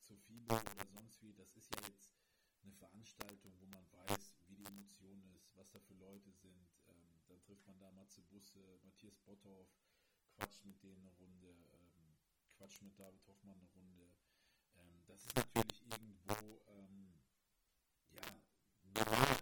zu 0.00 0.16
FIBO 0.16 0.54
oder 0.54 0.86
sonst 0.92 1.20
wie, 1.22 1.34
das 1.34 1.54
ist 1.54 1.74
ja 1.74 1.80
jetzt 1.86 2.14
eine 2.62 2.72
Veranstaltung, 2.74 3.52
wo 3.60 3.66
man 3.66 3.84
weiß, 3.92 4.34
wie 4.46 4.56
die 4.56 4.64
Emotion 4.66 5.22
ist, 5.34 5.54
was 5.56 5.70
da 5.70 5.80
für 5.80 5.94
Leute 5.94 6.30
sind. 6.32 6.68
Ähm, 6.88 7.20
dann 7.28 7.40
trifft 7.42 7.59
man 7.70 7.78
da 7.78 7.90
Matze 7.92 8.20
Busse, 8.22 8.80
Matthias 8.82 9.16
Botthoff, 9.20 9.68
quatscht 10.34 10.64
mit 10.64 10.82
denen 10.82 11.06
eine 11.06 11.12
Runde, 11.18 11.46
ähm, 11.72 12.16
quatscht 12.56 12.82
mit 12.82 12.98
David 12.98 13.24
Hoffmann 13.28 13.58
eine 13.58 13.68
Runde. 13.68 14.12
Ähm, 14.74 15.02
das 15.06 15.24
ist 15.24 15.36
natürlich 15.36 15.82
irgendwo 15.86 16.60
ähm, 16.66 17.14
ja, 18.10 18.22
normal, 18.82 19.39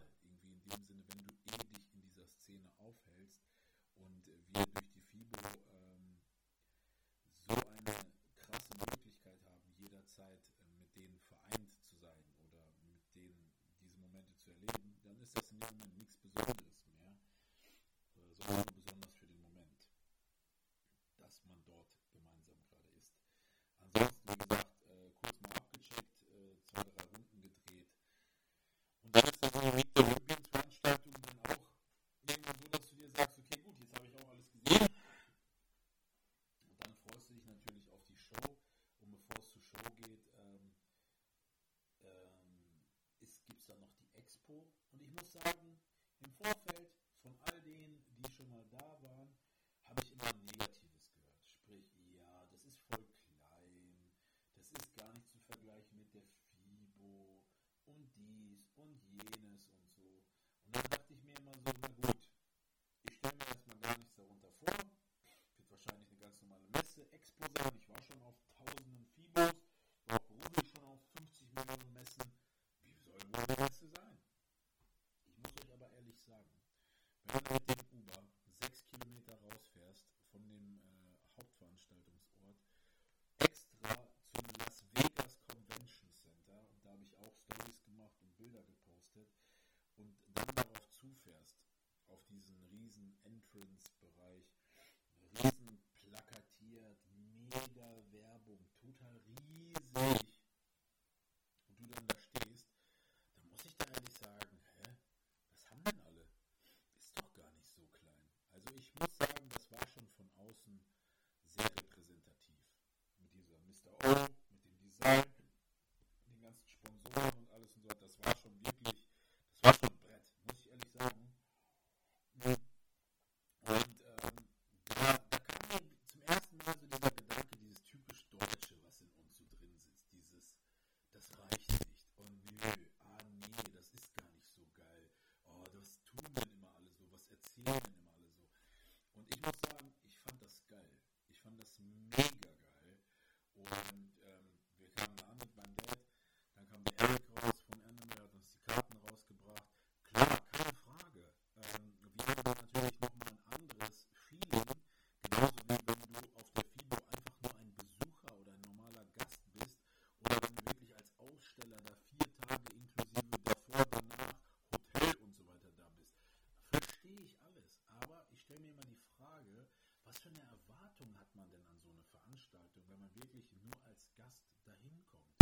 was 170.08 170.18
für 170.20 170.30
eine 170.30 170.40
Erwartung 170.40 171.14
hat 171.20 171.28
man 171.36 171.50
denn 171.50 171.62
an 171.66 171.78
so 171.84 171.90
eine 171.90 172.02
Veranstaltung, 172.04 172.82
wenn 172.88 172.98
man 172.98 173.14
wirklich 173.14 173.44
nur 173.60 173.76
als 173.84 174.08
Gast 174.16 174.48
dahin 174.64 175.04
kommt? 175.04 175.36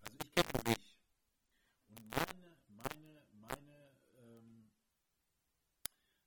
Also 0.00 0.16
ich 0.24 0.32
kenne 0.32 0.64
mich 0.64 0.96
und 1.88 2.08
meine, 2.08 2.56
meine, 2.68 3.26
meine 3.32 3.92
ähm, 4.16 4.72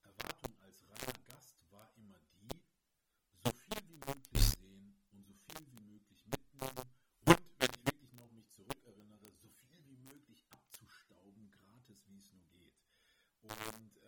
Erwartung 0.04 0.54
als 0.62 0.86
reiner 0.90 1.20
Gast 1.26 1.58
war 1.72 1.92
immer 1.98 2.20
die, 2.38 2.62
so 3.44 3.50
viel 3.50 3.90
wie 3.90 3.98
möglich 3.98 4.44
sehen 4.62 5.02
und 5.10 5.26
so 5.26 5.34
viel 5.34 5.66
wie 5.74 5.82
möglich 5.82 6.24
mitnehmen 6.28 6.86
und 7.26 7.42
wenn 7.58 7.70
ich 7.72 7.86
wirklich 7.86 8.14
noch 8.14 8.30
mich 8.30 8.48
zurückerinnere, 8.52 9.32
so 9.42 9.50
viel 9.50 9.84
wie 9.88 9.98
möglich 9.98 10.46
abzustauben, 10.52 11.50
gratis 11.50 12.06
wie 12.06 12.20
es 12.20 12.32
nur 12.32 12.46
geht. 12.54 12.78
Und 13.42 14.01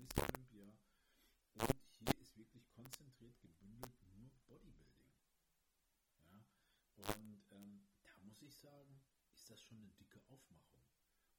Miss 0.00 0.16
Olympia. 0.16 0.72
Und 1.54 1.76
hier 1.98 2.18
ist 2.20 2.36
wirklich 2.36 2.66
konzentriert 2.72 3.38
gebündelt 3.40 3.94
nur 4.16 4.30
Bodybuilding. 4.48 5.12
Ja? 6.30 6.40
Und 6.96 7.44
ähm, 7.50 7.86
da 8.02 8.18
muss 8.22 8.40
ich 8.40 8.56
sagen, 8.56 9.02
ist 9.34 9.50
das 9.50 9.60
schon 9.60 9.76
eine 9.78 9.90
dicke 10.00 10.20
Aufmachung. 10.28 10.82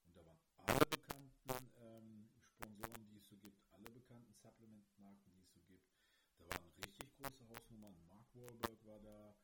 Und 0.06 0.16
da 0.16 0.26
waren 0.26 0.40
alle 0.58 0.86
bekannten 0.86 1.72
ähm, 1.82 2.30
Sponsoren, 2.40 3.08
die 3.10 3.18
es 3.18 3.28
so 3.28 3.36
gibt, 3.38 3.66
alle 3.72 3.90
bekannten 3.90 4.34
Supplementmarken, 4.34 5.32
die 5.34 5.42
es 5.42 5.54
so 5.54 5.60
gibt. 5.62 5.90
Da 6.38 6.46
waren 6.50 6.72
richtig 6.86 7.16
große 7.16 7.50
Hausnummern. 7.50 7.96
Mark 8.08 8.28
Wahlberg 8.36 8.86
war 8.86 9.00
da, 9.00 9.36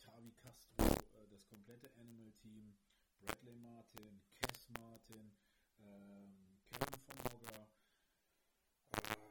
Tavi 0.00 0.32
Castro, 0.32 0.84
äh, 1.20 1.28
das 1.28 1.46
komplette 1.48 1.90
Animal 1.96 2.32
Team, 2.40 2.78
Bradley 3.18 3.56
Martin, 3.56 4.22
Cass 4.40 4.68
Martin, 4.70 5.36
ähm, 5.80 6.60
Kevin 6.70 7.00
von 7.00 7.32
Hogger, 7.32 7.68
Thank 9.00 9.18
you. 9.20 9.27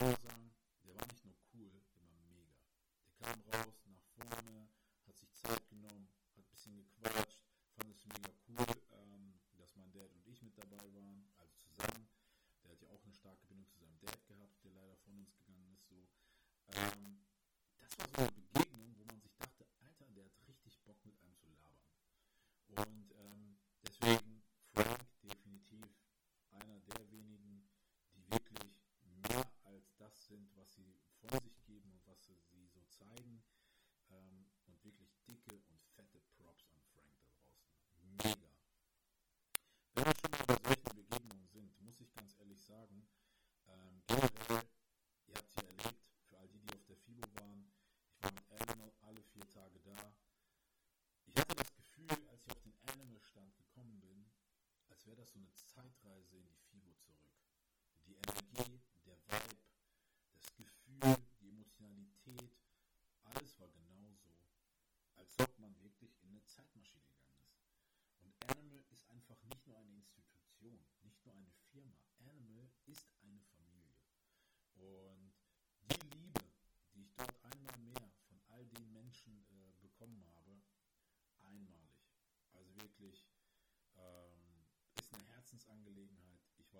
sagen, 0.00 0.54
der 0.84 0.94
war 0.94 1.06
nicht 1.06 1.24
nur 1.24 1.34
cool, 1.52 1.70
der 1.94 2.08
war 2.08 2.20
mega. 2.30 2.56
Der 3.04 3.28
kam 3.28 3.40
raus, 3.52 3.79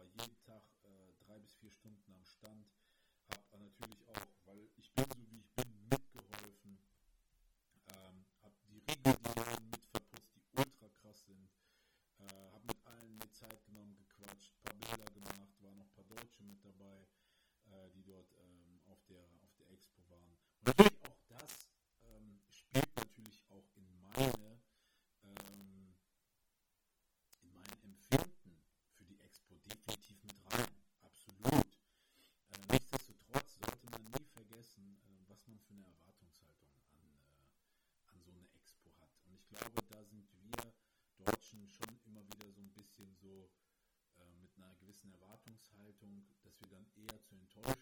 war 0.01 0.07
jeden 0.07 0.41
Tag 0.47 0.63
äh, 0.83 1.13
drei 1.27 1.39
bis 1.39 1.55
vier 1.57 1.71
Stunden 1.71 2.15
am 2.15 2.25
Stand, 2.25 2.67
habe 3.29 3.65
natürlich 3.65 4.09
ist 45.01 45.15
Erwartungshaltung, 45.15 46.27
dass 46.43 46.61
wir 46.61 46.69
dann 46.69 46.87
eher 46.95 47.23
zu 47.23 47.35
enttäuschen 47.35 47.80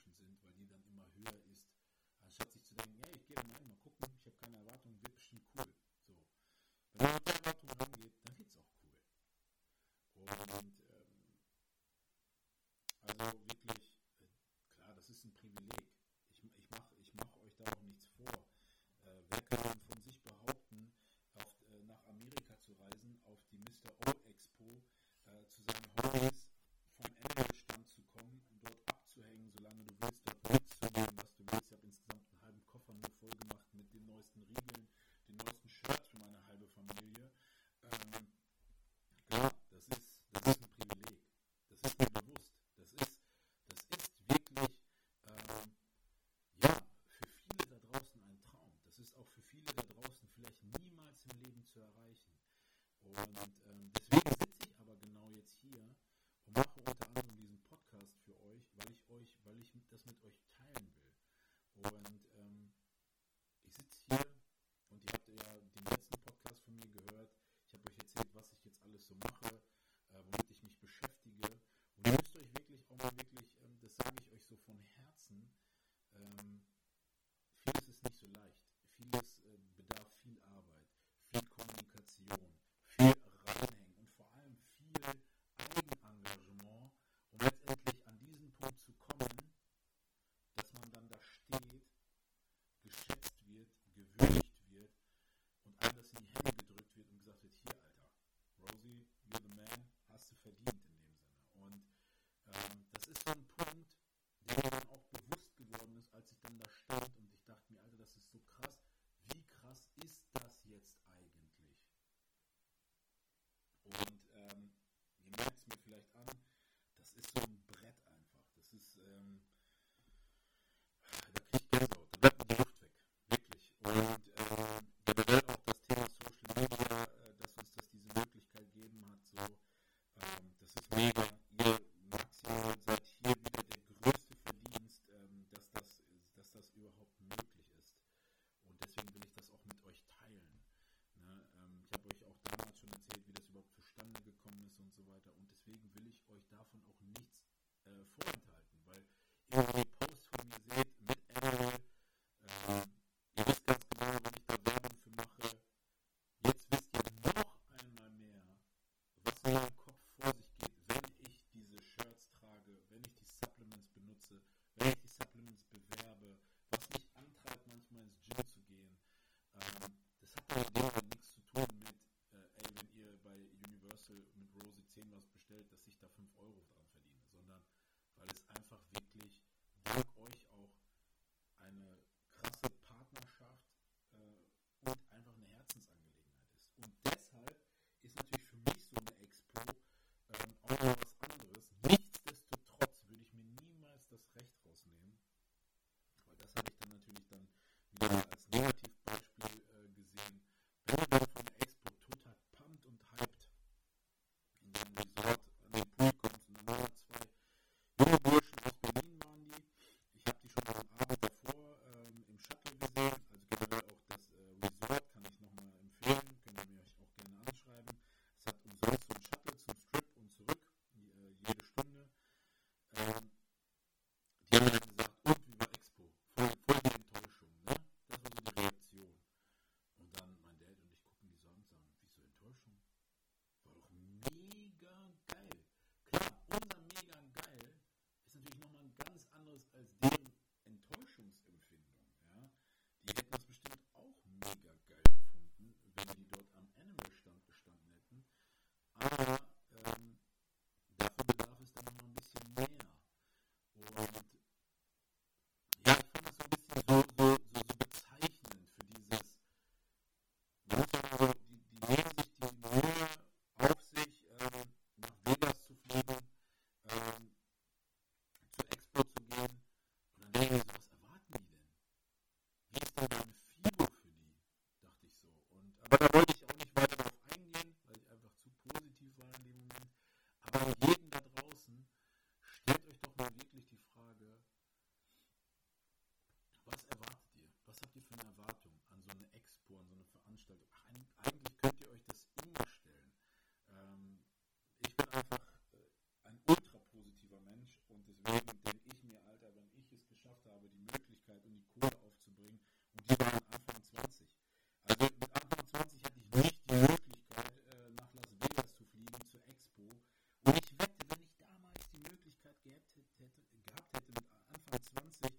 20 314.95 315.38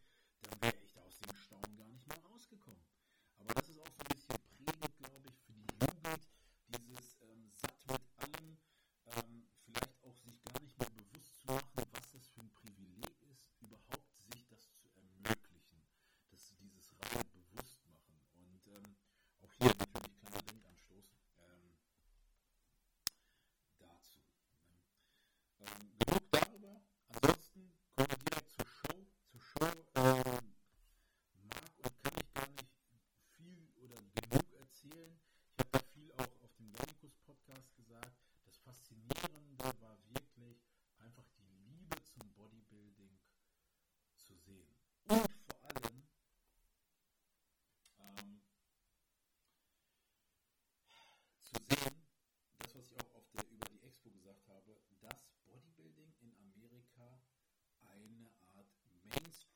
mainstream 59.12 59.49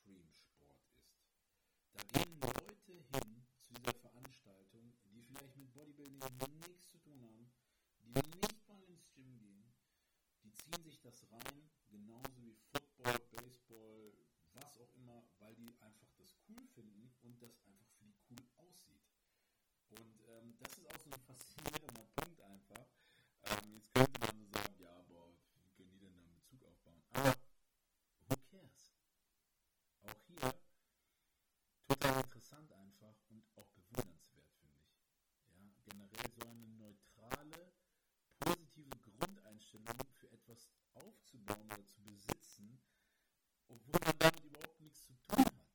man 44.06 44.18
damit 44.20 44.43
überhaupt 44.43 44.82
nichts 44.82 45.06
zu 45.06 45.14
tun 45.16 45.45
hat. 45.45 45.68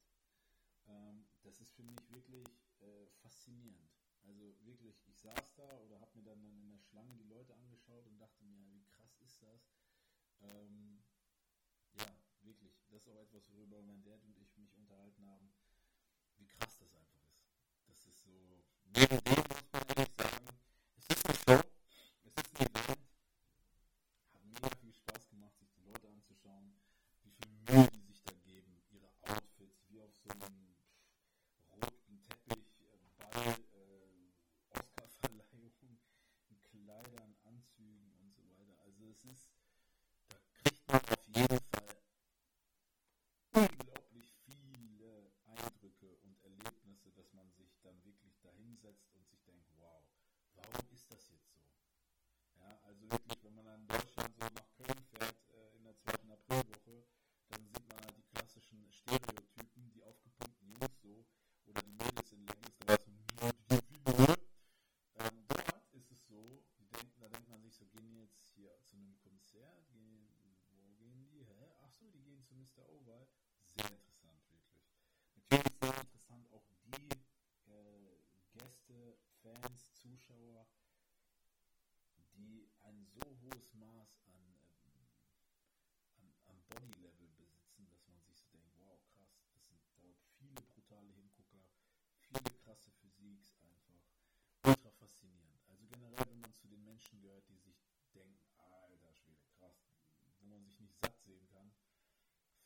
Ähm, 0.89 1.27
das 1.43 1.61
ist 1.61 1.73
für 1.73 1.83
mich 1.83 2.11
wirklich 2.11 2.47
äh, 2.81 3.07
faszinierend. 3.23 3.91
Also 4.23 4.55
wirklich, 4.65 5.01
ich 5.07 5.19
saß 5.19 5.55
da 5.57 5.79
oder 5.81 6.01
habe 6.01 6.17
mir 6.19 6.25
dann, 6.25 6.43
dann 6.43 6.61
in 6.61 6.71
der 6.71 6.81
Schlange 6.81 7.17
die 7.17 7.29
Leute 7.29 7.55
angeschaut 7.57 8.07
und 8.07 8.19
dachte 8.19 8.45
mir, 8.45 8.59
wie 8.73 8.85
krass 8.85 9.17
ist 9.21 9.43
das? 9.43 9.73
Ähm, 10.41 11.03
ja, 11.95 12.07
wirklich. 12.43 12.75
Das 12.91 13.03
ist 13.03 13.09
auch 13.09 13.19
etwas, 13.21 13.49
worüber 13.51 13.83
mein 13.83 14.03
Dad 14.03 14.23
und 14.25 14.37
ich 14.39 14.57
mich 14.57 14.75
unterhalten 14.77 15.27
haben, 15.27 15.51
wie 16.37 16.47
krass 16.47 16.79
das 16.79 16.95
einfach 16.95 17.23
ist. 17.29 17.49
Das 17.87 18.07
ist 18.07 18.23
so, 18.23 18.65
neben 18.85 19.25
dem, 19.25 19.45
was 19.73 19.97
man 19.97 20.08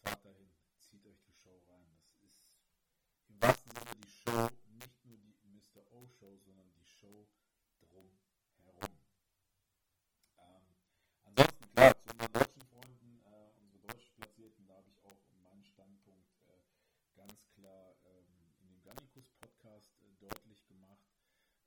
Fahrt 0.02 0.24
dahin, 0.24 0.50
zieht 0.80 1.06
euch 1.06 1.20
die 1.22 1.32
Show 1.32 1.62
rein. 1.68 1.86
Das 1.94 2.18
ist 2.18 2.42
im 3.28 3.40
wahrsten 3.40 3.70
Sinne 3.70 3.96
die 4.02 4.10
Show, 4.10 4.48
nicht 4.66 5.04
nur 5.04 5.18
die 5.18 5.36
Mr. 5.46 5.92
O-Show, 5.92 6.38
sondern 6.38 6.72
die 6.74 6.84
Show 6.84 7.28
drumherum. 7.78 8.90
Ähm, 10.38 10.66
ansonsten, 11.24 11.68
klar, 11.70 11.94
zu 11.94 12.10
unseren 12.10 12.32
deutschen 12.32 12.62
Freunden, 12.62 13.22
äh, 13.24 13.50
unsere 13.60 13.86
Deutschplatzierten, 13.86 14.66
da 14.66 14.74
habe 14.74 14.90
ich 14.90 15.04
auch 15.04 15.22
meinen 15.44 15.64
Standpunkt 15.64 16.34
äh, 16.48 16.62
ganz 17.14 17.46
klar 17.54 17.94
ähm, 18.04 18.54
in 18.58 18.68
dem 18.68 18.82
Gannikus-Podcast 18.82 20.00
äh, 20.00 20.12
deutlich 20.18 20.66
gemacht. 20.66 21.06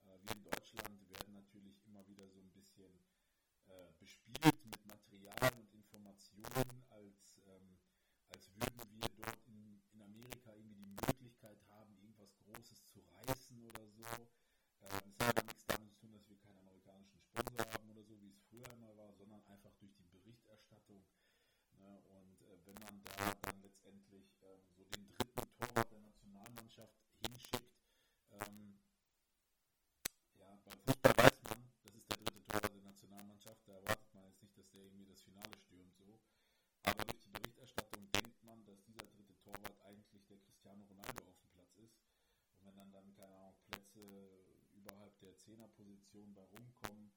Äh, 0.04 0.20
wir 0.24 0.36
in 0.36 0.44
Deutschland 0.44 1.10
werden 1.10 1.34
natürlich 1.34 1.82
immer 1.86 2.06
wieder 2.08 2.28
so 2.28 2.42
ein 2.42 2.52
bisschen 2.52 3.00
äh, 3.68 3.94
bespielt 3.98 4.66
mit 4.66 4.86
Material 4.86 5.54
und 5.58 5.74
Informationen 5.74 6.84
als 6.90 7.35
würden 8.56 9.02
wir 9.02 9.10
dort 9.18 9.40
in, 9.48 9.82
in 9.94 10.02
Amerika 10.02 10.54
irgendwie 10.54 10.76
die 10.76 10.88
Möglichkeit 10.88 11.60
haben, 11.70 11.98
irgendwas 11.98 12.32
Großes 12.44 12.86
zu 12.86 13.00
reißen 13.12 13.62
oder 13.68 13.86
so. 13.88 14.04
Ähm, 14.82 15.14
es 15.20 15.26
hat 15.26 15.38
aber 15.38 15.46
nichts 15.46 15.66
damit 15.68 15.90
zu 15.92 16.00
tun, 16.00 16.14
dass 16.14 16.28
wir 16.30 16.38
keinen 16.38 16.58
amerikanischen 16.60 17.20
Sponsor 17.20 17.66
haben 17.74 17.90
oder 17.90 18.04
so, 18.04 18.20
wie 18.22 18.30
es 18.30 18.40
früher 18.50 18.70
immer 18.74 18.96
war, 18.98 19.14
sondern 19.14 19.44
einfach 19.46 19.74
durch 19.80 19.94
die 19.96 20.06
Berichterstattung. 20.06 21.04
Ne? 21.80 22.02
Und 22.08 22.42
äh, 22.42 22.58
wenn 22.66 22.76
man 22.76 23.02
da 23.04 23.34
dann 23.42 23.62
letztendlich 23.62 24.38
ähm, 24.44 24.62
so 24.76 24.84
den 24.86 25.08
dritten 25.08 25.42
Torwart 25.60 25.92
der 25.92 26.02
Nationalmannschaft 26.02 26.96
hinschickt, 27.22 27.75
wenn 42.76 42.92
dann 42.92 42.92
damit 42.92 43.16
keine 43.16 43.34
Ahnung, 43.36 43.56
Plätze 43.68 44.02
überhalb 44.74 45.18
der 45.20 45.38
Zehnerposition 45.38 46.34
bei 46.34 46.44
rumkommen, 46.44 47.12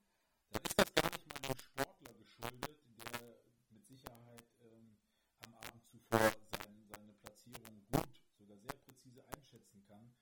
dann 0.51 0.61
ist 0.63 0.79
das 0.79 0.93
gar 0.95 1.11
nicht 1.11 1.27
mal 1.27 1.39
dem 1.41 1.59
Sportler 1.59 2.13
geschuldet, 2.13 2.79
der 2.87 3.43
mit 3.69 3.85
Sicherheit 3.85 4.47
ähm, 4.61 4.97
am 5.45 5.53
Abend 5.55 5.85
zuvor 5.85 6.19
sein, 6.19 6.87
seine 6.87 7.13
Platzierung 7.13 7.85
gut, 7.91 8.21
sogar 8.37 8.57
sehr 8.57 8.77
präzise 8.77 9.27
einschätzen 9.27 9.83
kann, 9.83 10.13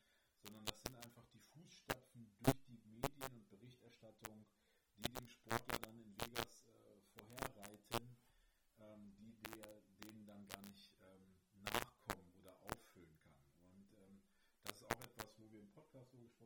sondern 0.41 0.65
das 0.65 0.81
sind 0.81 0.95
einfach 0.95 1.25
die 1.27 1.39
Fußstapfen 1.39 2.33
durch 2.39 2.63
die 2.65 2.79
Medien 2.85 3.33
und 3.33 3.49
Berichterstattung, 3.49 4.45
die 4.97 5.13
dem 5.13 5.27
Sportler 5.27 5.79
dann 5.83 5.96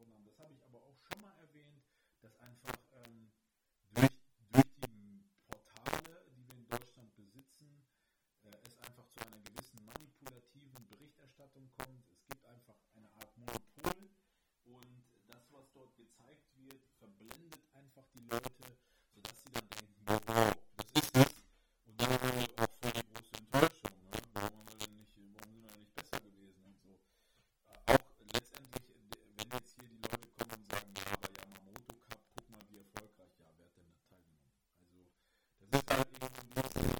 Programm. 0.01 0.25
Das 0.25 0.39
habe 0.39 0.53
ich 0.53 0.63
aber 0.65 0.81
auch 0.81 0.97
schon 0.97 1.21
mal 1.21 1.33
erwähnt, 1.37 1.83
dass 2.21 2.35
einfach 2.37 2.73
ähm, 3.05 3.31
durch, 3.93 4.09
durch 4.49 4.65
die 4.87 5.29
Portale, 5.45 6.25
die 6.35 6.47
wir 6.47 6.55
in 6.55 6.65
Deutschland 6.65 7.15
besitzen, 7.15 7.85
äh, 8.43 8.49
es 8.65 8.77
einfach 8.79 9.05
zu 9.11 9.19
einer 9.27 9.39
gewissen 9.41 9.85
manipulativen 9.85 10.87
Berichterstattung 10.87 11.69
kommt. 11.77 12.09
Es 12.09 12.25
gibt 12.25 12.43
einfach 12.45 12.75
eine 12.95 13.13
Art 13.13 13.37
Monopol 13.37 14.09
und 14.65 15.05
das, 15.27 15.51
was 15.51 15.71
dort 15.73 15.95
gezeigt 15.95 16.49
wird, 16.55 16.81
verblendet 16.97 17.61
einfach 17.73 18.07
die 18.13 18.21
Leute 18.21 18.80
ditarik 35.71 36.90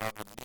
надо 0.00 0.41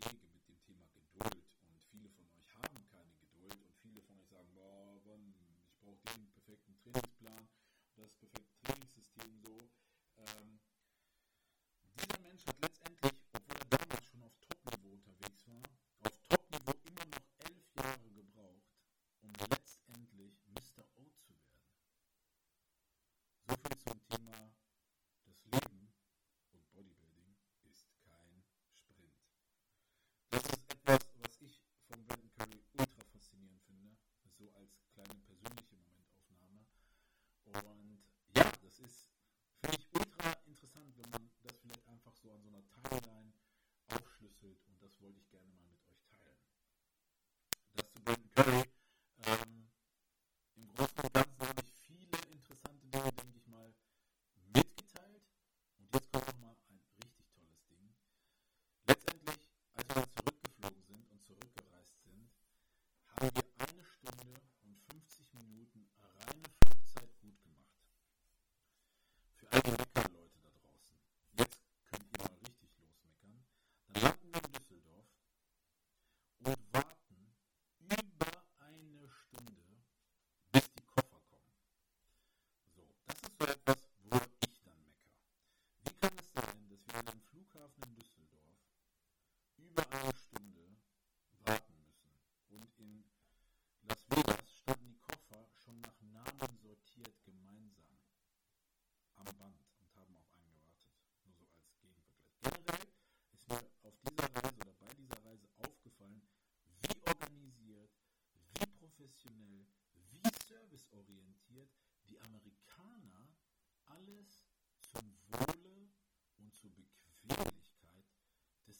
prägen. 0.00 0.25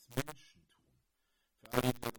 Zurück, 0.06 0.36
neun 1.72 2.15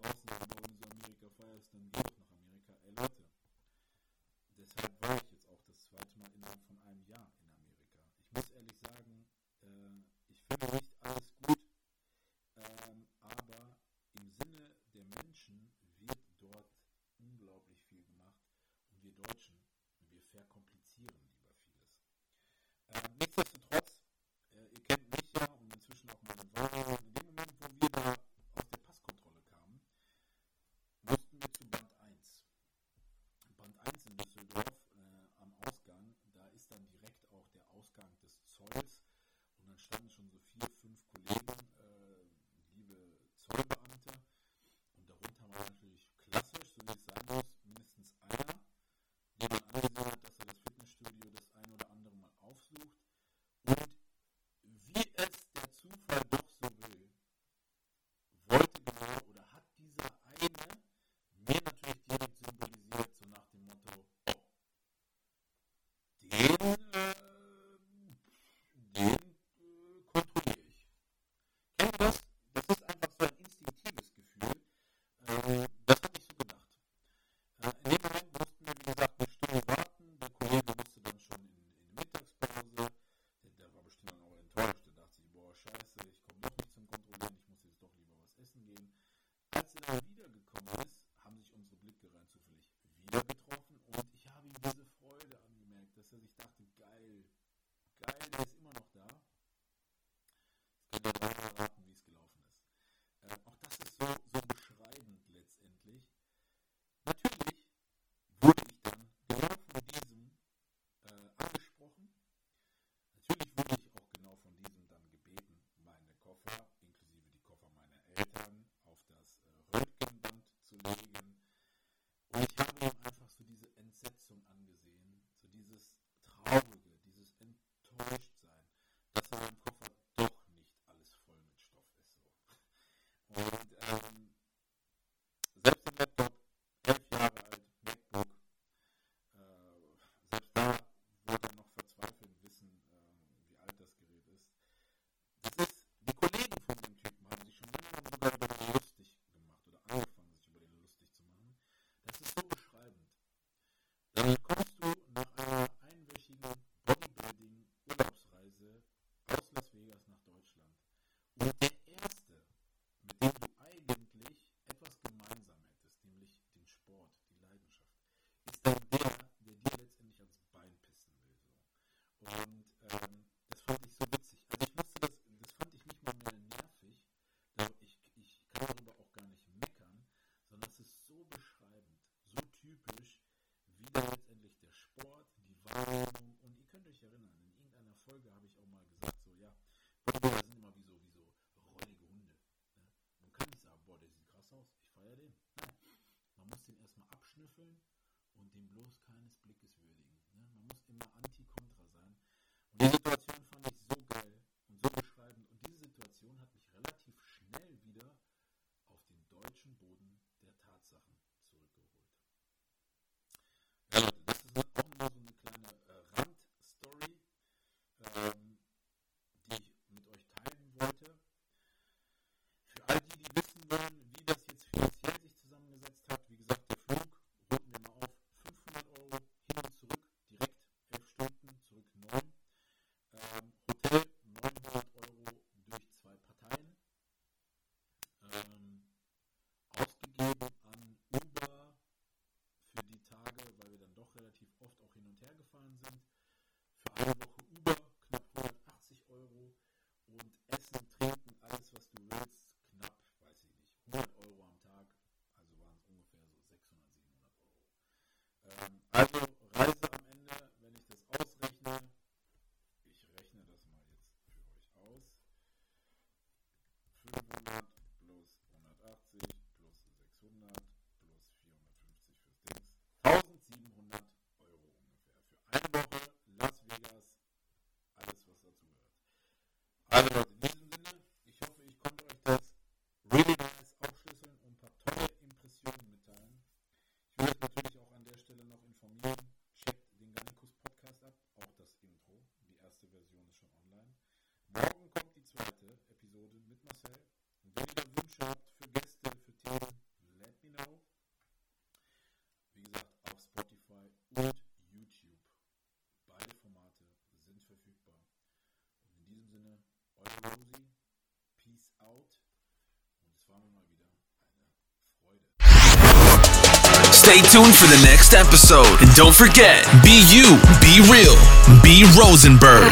Stay 317.07 317.21
tuned 317.21 317.55
for 317.55 317.67
the 317.67 317.81
next 317.85 318.13
episode. 318.13 318.67
And 318.81 318.93
don't 318.93 319.15
forget 319.15 319.63
be 319.81 320.03
you, 320.11 320.35
be 320.59 320.81
real, 320.91 321.15
be 321.63 321.85
Rosenberg. 321.97 322.67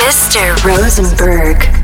Mr. 0.00 0.56
Rosenberg. 0.64 1.79